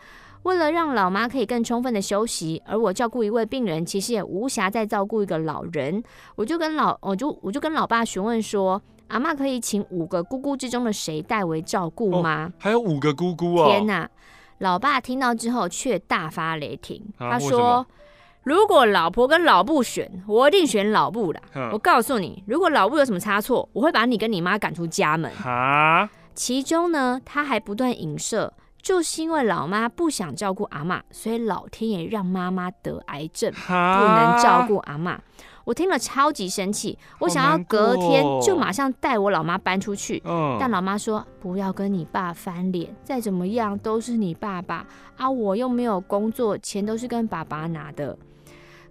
[0.44, 6.02] 为了让老妈可以更充分的休息，而我照顾一位病人，其实也无暇再照顾一个老人。
[6.38, 12.50] 我就跟老，我就我就跟老爸询问说，阿妈可以请五个姑姑之中的谁代为照顾吗？
[12.50, 13.68] 哦，还有五个姑姑啊！
[13.68, 14.10] 天哪！
[14.60, 17.86] 老爸听到之后却大发雷霆，啊，他说。
[18.48, 21.42] 如果老婆跟老布选，我一定选老布的。
[21.74, 25.30] 我告诉你，如果老布有什么差错，我会把你跟你妈赶出家门。
[25.36, 35.20] 哈，其中呢，他还不断影射，就是因为老妈不想照顾阿妈，所以老天爷让妈妈得癌症，不能照顾阿妈。
[35.66, 40.24] 我听了超级生气，我想要隔天就马上带我老妈搬出去。
[40.58, 44.88] 但老妈说不要跟你爸翻脸，再怎么样都是你爸爸
[45.18, 48.18] 啊，我又没有工作，钱都是跟爸爸拿的。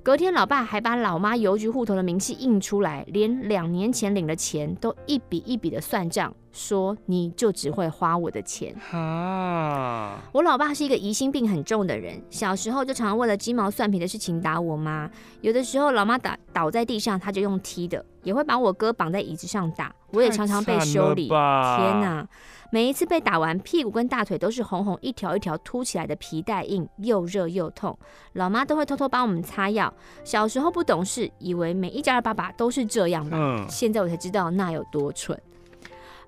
[0.07, 8.73] 隔天，老爸还把老妈邮局户头的明细印出来，连两年前领的钱都一笔一笔的算账，说你就只会花我的钱。
[8.93, 10.23] 啊！
[10.31, 15.11] 我老爸是一个疑心病很重的人，小时候就常常为了鸡毛蒜皮的事情打我妈。
[15.41, 21.27] 有的时候老妈打倒在地上，他就用踢的，也会把我哥绑在椅子上打，我也常常被修理。
[21.27, 22.25] 天哪！
[22.71, 27.97] 每一次被打完，屁股跟大腿都是红红一条一条凸起来的皮带印，又热又痛。
[28.33, 29.93] 老妈都会偷偷帮我们擦药。
[30.25, 33.37] 小时候不懂事，以为每一家的爸爸都是这样吧。
[33.39, 35.41] 嗯，现在我才知道那有多蠢。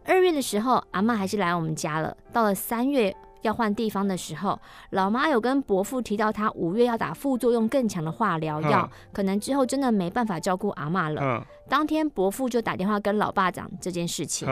[0.05, 2.17] 二月的时候，阿妈还是来我们家了。
[2.33, 4.59] 到了三月，要换地方的时候，
[4.91, 11.45] 老妈有跟伯父提到，她五月要打副作用更强的化疗药，可能之后真的没办法照顾阿妈了。
[11.69, 14.49] 当天伯父就打电话跟老爸讲这件事情。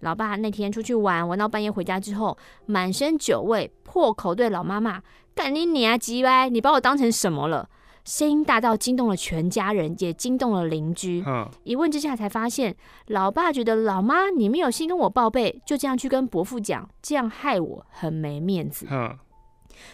[0.00, 2.36] 老爸那天出去玩，玩到半夜回家之后，
[2.66, 5.02] 满身酒味，破口对老妈骂
[5.34, 6.48] ：“干你娘鸡歪！
[6.48, 7.68] 你把我当成什么了？”
[8.04, 11.22] 声音大到惊动了全家人，也惊动了邻居。
[11.64, 12.74] 一问之下才发现，
[13.08, 18.86] 老爸觉得老妈你没有先跟我报备，就这样去跟伯父讲，这样害我很没面子。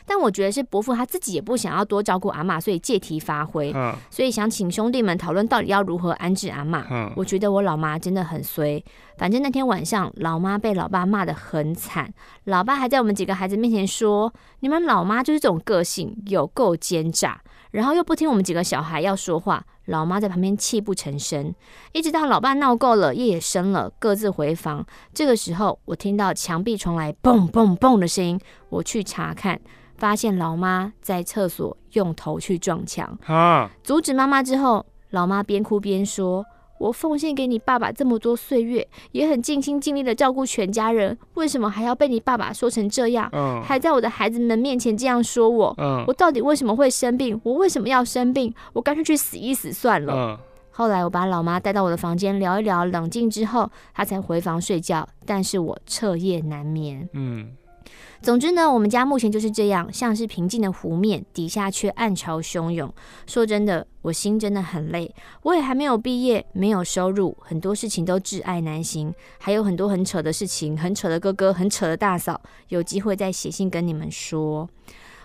[0.07, 6.87] 但我觉得是伯父他自己也不想要多照顾阿妈，所以借题发挥，嗯、所以想请兄弟们讨论到底要如何安置阿妈。
[6.91, 8.83] 嗯、我觉得我老妈真的很衰，
[9.17, 12.13] 反正那天晚上老妈被老爸骂得很惨，
[12.45, 17.41] 老爸还在我们几个孩子面前说：“你们老妈就是这种个性，有够奸诈。”
[17.75, 21.53] 然后又不听我们几个小孩要说话，老妈在旁边泣不成声。
[21.93, 24.87] 一直到老爸闹够了，夜也深了，各自回房。
[25.13, 29.61] 这个时候，我听到墙壁传来嘣嘣嘣的声音，我去查看，
[29.97, 33.19] 发现老妈在厕所用头去撞墙。
[33.27, 33.69] 啊！
[33.83, 36.47] 阻止妈妈之后，老妈边哭边说。
[36.79, 43.29] 我奉献给你爸爸这么多岁月，也很尽心尽力的照顾全家人，为什么还要被你爸爸说成这样？
[43.33, 45.75] 嗯，还在我的孩子们面前这样说我。
[45.79, 47.41] 嗯，我到底为什么会生病？
[47.45, 48.53] 我为什么要生病？
[48.73, 50.13] 我干脆去死一死算了。
[50.15, 50.39] 嗯，
[50.71, 55.09] 后来我把老妈带到我的房间聊一聊，冷静之后，她才回房睡觉。
[55.25, 57.09] 但是我彻夜难眠。
[57.13, 57.53] 嗯。
[58.23, 62.93] 总之呢，我们家目前就是这样，像是平静的湖面，底下却暗潮汹涌。
[63.27, 65.15] 说真的，我心真的很累。
[65.43, 74.69] 我也还没有毕业，没有收入，很多事情都挚爱难行，还有很多很扯的事情，很扯的哥哥，很扯的大嫂，有机会再写信跟你们说。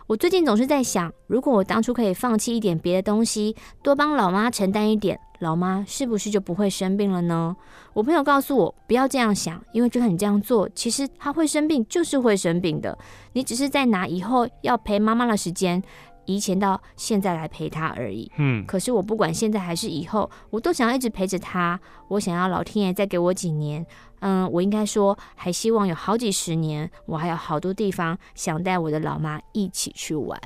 [0.07, 7.55] 我最近总是在想，如果我当初可以放弃一点别的东西，多帮老妈承担一点，老妈是不是就不会生病了呢？
[7.93, 12.97] 我朋友告诉我，不要这样想，因为就算你这样做，其实她会生病，就是会生病的。
[13.33, 15.81] 你只是在拿以后要陪妈妈的时间。
[16.25, 18.31] 以前到现在来陪他而已。
[18.37, 21.79] 嗯，可是我不管现在还是以后，我都想要一直陪着他。
[22.07, 23.83] 我想要老天爷再给我几年。
[24.19, 30.39] 嗯，我应该说，还希望有好几十年，我还有好多地方想带我的老妈一起去玩。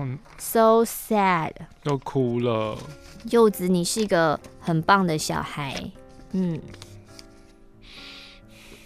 [0.00, 2.78] 嗯，so sad，要哭了。
[3.30, 5.90] 柚子，你是一个很棒的小孩。
[6.32, 6.60] 嗯，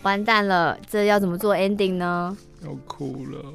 [0.03, 2.37] 完蛋了，这要怎么做 ending 呢？
[2.65, 3.55] 要哭了。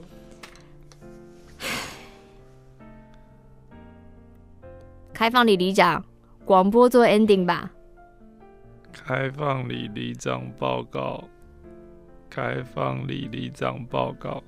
[5.11, 6.05] 开放李里长，
[6.45, 7.71] 广播做 ending 吧。
[8.93, 11.23] 开放李里长报告，
[12.29, 14.43] 开放李里长报告。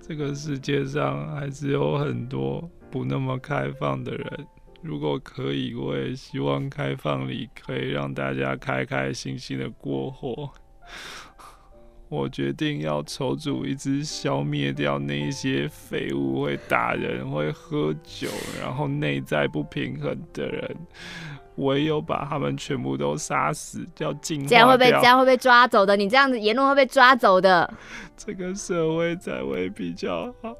[0.00, 4.46] 这个世界上还是有很多不那么开放的人。
[4.82, 10.50] 如果可以，我也希望开放里可以让大家开开心心的过活。
[12.08, 18.26] 我决定要筹组一支消灭掉那些废物、会打人、会喝酒，
[18.60, 20.76] 然后内在不平衡的人。
[21.60, 24.48] 唯有把他们全部都杀死，要净化。
[24.48, 25.96] 这样会被这样会被抓走的。
[25.96, 27.72] 你这样子言论会被抓走的。
[28.16, 30.54] 这个社会才会比较好。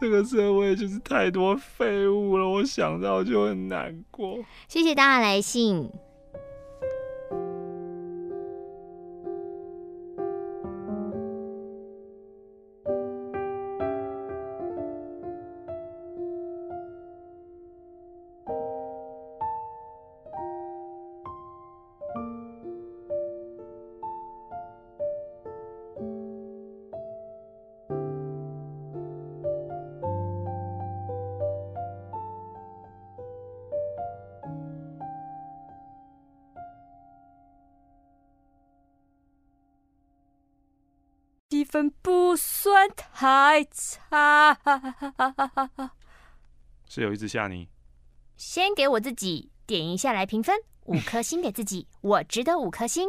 [0.00, 4.38] 这个社会就是太多废物了，我想到就很难过。
[4.68, 5.90] 谢谢大家来信。
[43.54, 44.58] 太差，
[46.88, 47.68] 是有一只吓你。
[48.36, 53.08] 先给我自己点一下来评分，五颗星给自己， 我值得五颗星。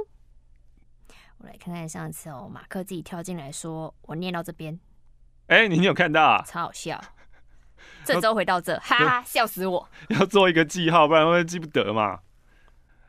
[1.39, 4.79] 我来看看上次哦，马克自己跳进来说，我念到这边，
[5.47, 6.43] 哎、欸，你有看到啊？
[6.45, 7.03] 超好笑，
[8.05, 9.89] 这周回到这，哈哈，笑死我！
[10.09, 12.19] 要做一个记号，不然会记不得嘛。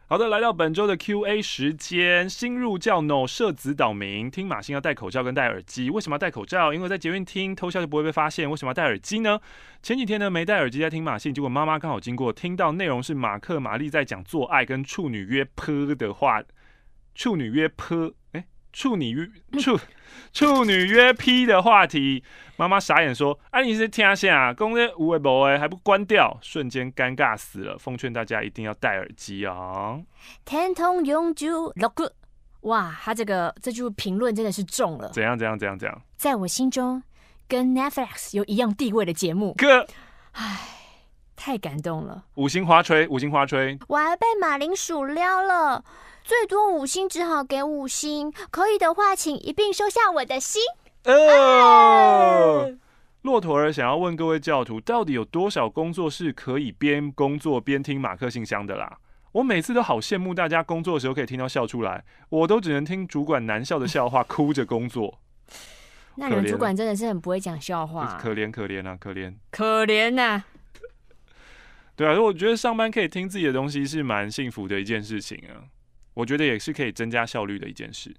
[0.09, 2.30] 好的，来到本周的 Q&A 时间。
[2.30, 6.72] 新入教 no 社子岛民听马信要戴口罩跟戴耳机，为什么要戴口罩？
[6.72, 8.48] 因为在捷运听偷笑就不会被发现。
[8.48, 9.40] 为什么要戴耳机呢？
[9.82, 16.40] 前几天呢没戴耳机在听马信，结果妈妈刚好经过，听到内容是马克玛丽在讲做爱跟处女约泼的话，
[17.16, 18.12] 处女约泼。
[18.77, 19.27] 处女约
[19.59, 19.81] 处
[20.35, 22.22] 处女约 P 的话题，
[22.59, 29.99] 妈妈傻眼说：“哎、啊，你是听下，公这无为不为还不关掉，瞬间尴尬死了。”奉劝大家一定要戴耳机啊！
[30.45, 32.12] 天通永久六个
[32.62, 35.09] 哇，他这个这句评论真的是中了。
[35.09, 35.39] 怎样？
[35.39, 35.59] 怎样？
[35.59, 35.79] 怎样？
[35.79, 36.03] 怎样？
[36.18, 37.03] 在我心中，
[37.49, 39.55] 跟 Netflix 有一样地位的节目。
[39.55, 39.87] 哥，
[40.33, 40.59] 唉，
[41.35, 42.24] 太感动了。
[42.35, 43.79] 五星花吹，五星花吹。
[43.89, 45.83] 我还被马铃薯撩了，
[46.27, 48.33] 最多五星，只好给五星。
[48.51, 50.61] 可以的话，请一并收下我的心。
[51.05, 52.77] 哦。
[53.22, 58.99] 骆驼儿想要问各位教徒，到底有多少工作是可以边工作边听马克信箱的啦？
[59.31, 65.20] 我每次都好羡慕大家工作的时候可以听到笑出来，我都只能听主管难笑的笑话，哭着工作。
[66.18, 70.47] 那你们主管真的是很不会讲笑话， 可怜可怜啊，可怜可怜呐、啊。
[71.95, 75.62] 对啊，我觉得上班可以听自己的东西是蛮幸福的一件事情啊。
[76.17, 78.17] 我觉得也是可以增加效率的一件事。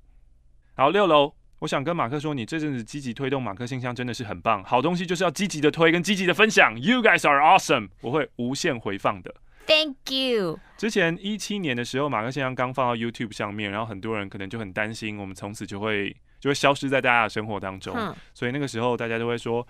[0.76, 6.80] 好，六楼，我想跟马克说，你这阵子积极推动马克信箱真的是很棒，好东西就是要积极的推跟积极的分享。
[6.80, 9.34] You guys are awesome，我会无限回放的。
[9.66, 10.60] Thank you。
[10.78, 17.96] 之前一七年的时候，马克信箱刚放到 YouTube 上面，然后很多人可能就很担心，我们从此就会就会消失在大家的生活当中。
[17.98, 19.68] 嗯、所以那个时候大家就会说，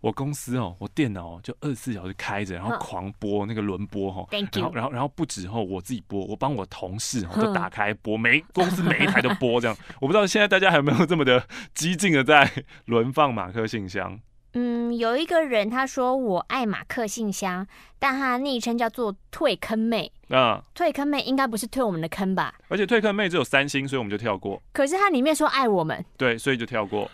[0.00, 4.26] 我公司哦，我电脑就二十四小时开着，然后狂播那个轮播哈。
[4.30, 9.76] 然后然后然后不止后我自己播，我帮我同事就打开播，每公司每一台都播这样。
[10.00, 12.50] 我不知道现在大家还有没有这么的激进的在
[12.86, 14.20] 轮放马克信箱。
[14.58, 17.66] 嗯，有一个人他说我爱马克信箱，
[17.98, 20.10] 但他昵称叫做退坑妹。
[20.30, 22.54] 啊，退坑妹应该不是退我们的坑吧？
[22.68, 24.62] 而且退坑妹只有三星，所以我们就跳过。
[24.72, 27.10] 可是他里面说爱我们，对，所以就跳过。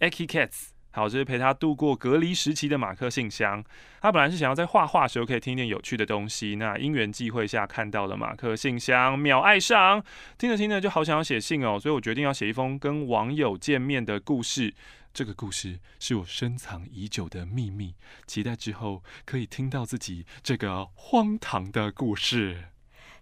[0.00, 3.64] Aki Cats，好，这是陪他度过隔离时期的马克信箱。
[4.00, 10.04] 他本来是想要在画画时候可以听一点有趣的东西，那因缘际会下看到了马克信箱，秒爱上，
[10.36, 14.74] 听着听着就好想要写信哦，所以我决定要写一封跟网友见面的故事。
[15.14, 17.94] 这个故事是我深藏已久的秘密，
[18.26, 22.71] 期待之后可以听到自己这个荒唐的故事。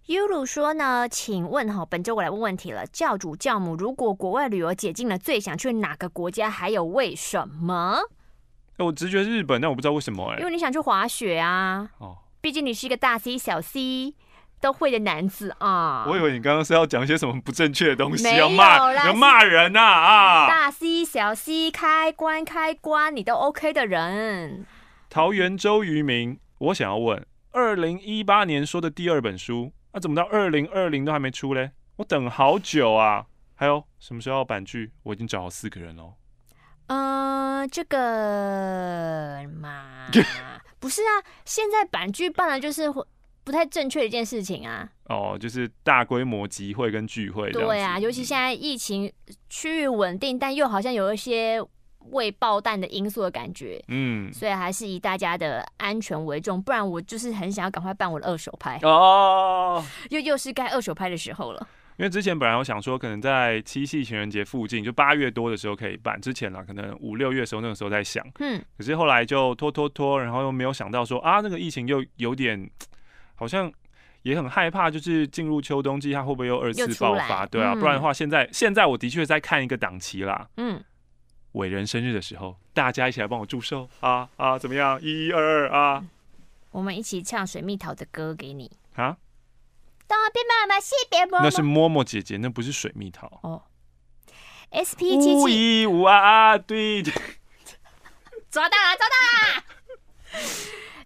[0.06, 6.50] 优鲁说呢，请问哈，本周我来问问题了，教主教母，如果国外旅游解禁了，最想去哪个国家？
[6.50, 7.98] 还有为什么？
[8.78, 10.38] 我直觉是日本，但我不知道为什么哎。
[10.38, 11.90] 因为你想去滑雪啊。
[11.98, 12.18] 哦。
[12.40, 14.14] 毕竟你是一个大 C 小 C。
[14.62, 16.04] 都会的男子啊！
[16.06, 20.48] 我以为你刚刚是要讲一些什么不正确的东西，要骂要骂人呐啊，啊！
[20.48, 24.66] 大 C 小 C 开关开关，你都 OK 的人。
[25.08, 31.70] 桃园周渝民，我想要问，二零一八年说的第二本书，那、啊、怎么到二零二零都还没出嘞？
[31.96, 33.26] 我等好久啊！
[33.54, 34.92] 还有什么时候要版剧？
[35.02, 36.14] 我已经找好四个人喽。
[36.86, 40.08] 嗯、呃，这个嘛，
[40.78, 42.84] 不是啊，现在版剧办了就是。
[43.42, 44.86] 不太正确的一件事情啊！
[45.06, 47.50] 哦，就是大规模集会跟聚会。
[47.50, 49.10] 对啊，尤其现在疫情
[49.48, 51.58] 趋于稳定，但又好像有一些
[52.10, 53.82] 未爆弹的因素的感觉。
[53.88, 59.84] 嗯，所以还是以大家的安全为重，不然我就是很想要赶快办我的二手拍哦。
[60.10, 61.68] 又又是该二手拍的时候了。
[61.96, 66.20] 因为之前本来我想说，可能在七夕情人节附近，就八月多的时候可以办。
[66.20, 72.70] 之前啦，可能五六月的时候，那个时候在想，嗯，可是后来就拖拖拖，然后又没有想到说啊，那个疫情又有点。
[73.34, 73.72] 好像
[74.20, 77.46] 也很害怕，就是进入秋冬季，它会不会又二次爆发？
[77.46, 80.46] 对啊，嗯、不然的话，现在现在我的确在看一个档期啦。
[80.58, 80.78] 嗯，
[81.52, 84.58] 伟人生日的时候，大家一起来帮我祝寿啊啊！
[84.58, 85.00] 怎么样？
[85.02, 86.04] 一二二啊！
[86.70, 89.16] 我们一起唱水蜜桃的歌给你啊！
[90.06, 93.62] 东边妈妈西边摸摸，那是摸摸姐姐，那不是水蜜桃哦。
[94.70, 96.58] S P 七七五一五啊啊！
[96.58, 97.02] 对，
[98.50, 99.14] 抓到了，抓到
[99.56, 99.64] 了。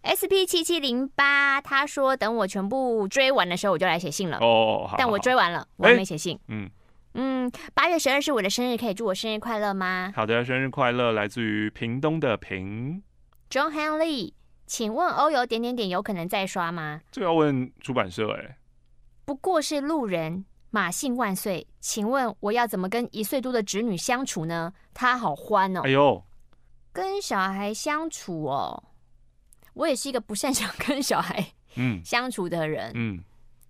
[0.03, 4.37] S P 七七零八，他说等我全部追完的时候，我就来写信了。
[4.43, 4.97] 哦，好。
[4.99, 6.39] 但我追完了，我还没写信。
[6.49, 6.71] 嗯
[7.15, 10.13] 嗯，八月十二是我的生日，可以祝我生日快乐吗？
[10.15, 13.03] 好的，生日快乐，来自于屏东的屏。
[13.49, 14.33] John Henley，
[14.67, 17.01] 请问欧游点点点有可能再刷吗？
[17.13, 18.59] 这个要问出版社哎。
[19.25, 24.73] 不过是路人，马姓万岁，请问我要怎么跟一岁多的侄女相处呢？
[24.93, 25.83] 他好欢哦。
[25.85, 26.25] 哎呦，
[26.93, 28.83] 跟小孩相处哦。
[29.75, 31.45] 我也是一个不擅长 跟小孩
[31.77, 33.25] 嗯相处的人嗯，嗯，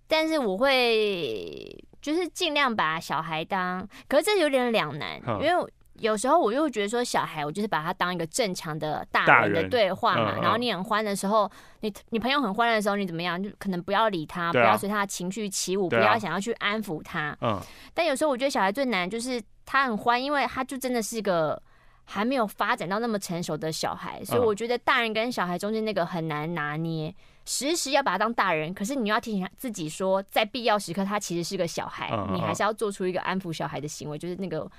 [0.07, 11.49] 但是我会就是尽量把小孩当，可是这有点两难，因为有时候我又觉得说小孩，我就是把他当一个正常的大人的对话嘛，然后你很欢的时候，
[11.79, 17.59] 你你朋友很欢的时候，你怎么样就可能不要理他，不要随他的情绪起舞，不要想要去安抚他，嗯，
[17.95, 21.59] 但有时候我觉得小孩最难就是他很欢，因为他就真的是个。
[22.07, 27.11] 还没有发展到那么成熟的小孩，所以我觉得大人跟小孩中间那个很难拿捏，
[27.45, 34.69] 时时要把他当大人，可是你要提醒自己说，在必要时刻他其实是个小孩，你还是要做出一个安抚小孩的行为，就是那个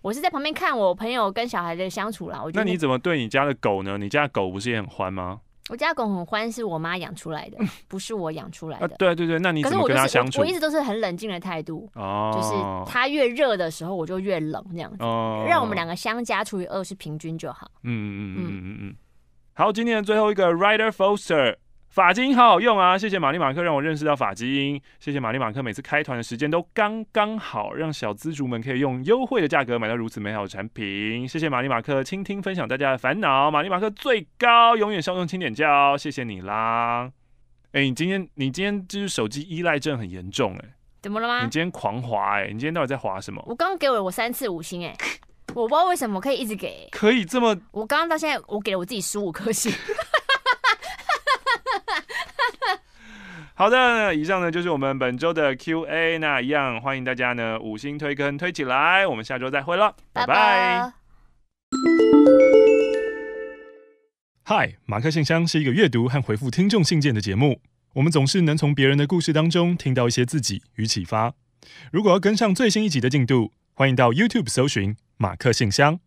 [0.00, 2.40] 我是在旁边看我朋友跟小孩的相处啦。
[2.42, 3.98] 我觉得，那你怎么对你家的狗呢？
[3.98, 5.40] 你家的狗不是也很欢吗？
[5.70, 7.58] 我家狗很欢，是我妈养出来的，
[7.88, 8.86] 不是我养出来的。
[8.86, 10.40] 啊，对对对，那你怎么跟它相处？
[10.40, 17.70] 我一直都是很冷静的态度，哦，就是它越热的时候，我就越冷，这样子，哦，让我们两个相加除以二是平均就好。
[17.84, 18.96] 嗯嗯嗯嗯嗯嗯。
[19.54, 21.56] 好，今天的最后一个 Ryder Foster。
[21.92, 22.96] 发基因好好用啊！
[22.96, 24.80] 谢谢玛丽马克让我认识到法基因。
[24.98, 31.28] 谢谢玛丽马克每次开团的时间都刚刚好，让小资族们可以用优惠的价格买到如此美好的产品。
[31.28, 33.50] 谢谢玛丽马克倾听分享大家的烦恼。
[33.50, 37.10] 玛丽马克最高，永远笑中轻点叫，谢谢你啦！
[37.72, 41.44] 哎、欸，你今天你今天就是手机依赖症很严重哎、欸，怎么了吗？
[41.44, 43.44] 你今天狂滑哎、欸，你今天到底在滑什么？
[43.46, 44.96] 我刚刚给我我三次五星哎、欸，
[45.54, 47.54] 我不知道为什么可以一直给，可以这么？
[47.72, 49.70] 我刚刚到现在我给了我自己十五颗星。
[53.54, 60.92] 好的，以上呢就是我们本周的 Q&A，那一样欢迎大家呢五星推坑推起来，我们下周再会了，拜拜。
[64.44, 67.60] 嗨，马克信箱是一个阅读和回复听众信件的节目，
[67.94, 71.34] 我们总是能从别人的故事当中听到一些自己与启发。
[71.92, 76.00] 如果要跟上最新一集的进度，欢迎到 YouTube 搜寻马克信箱。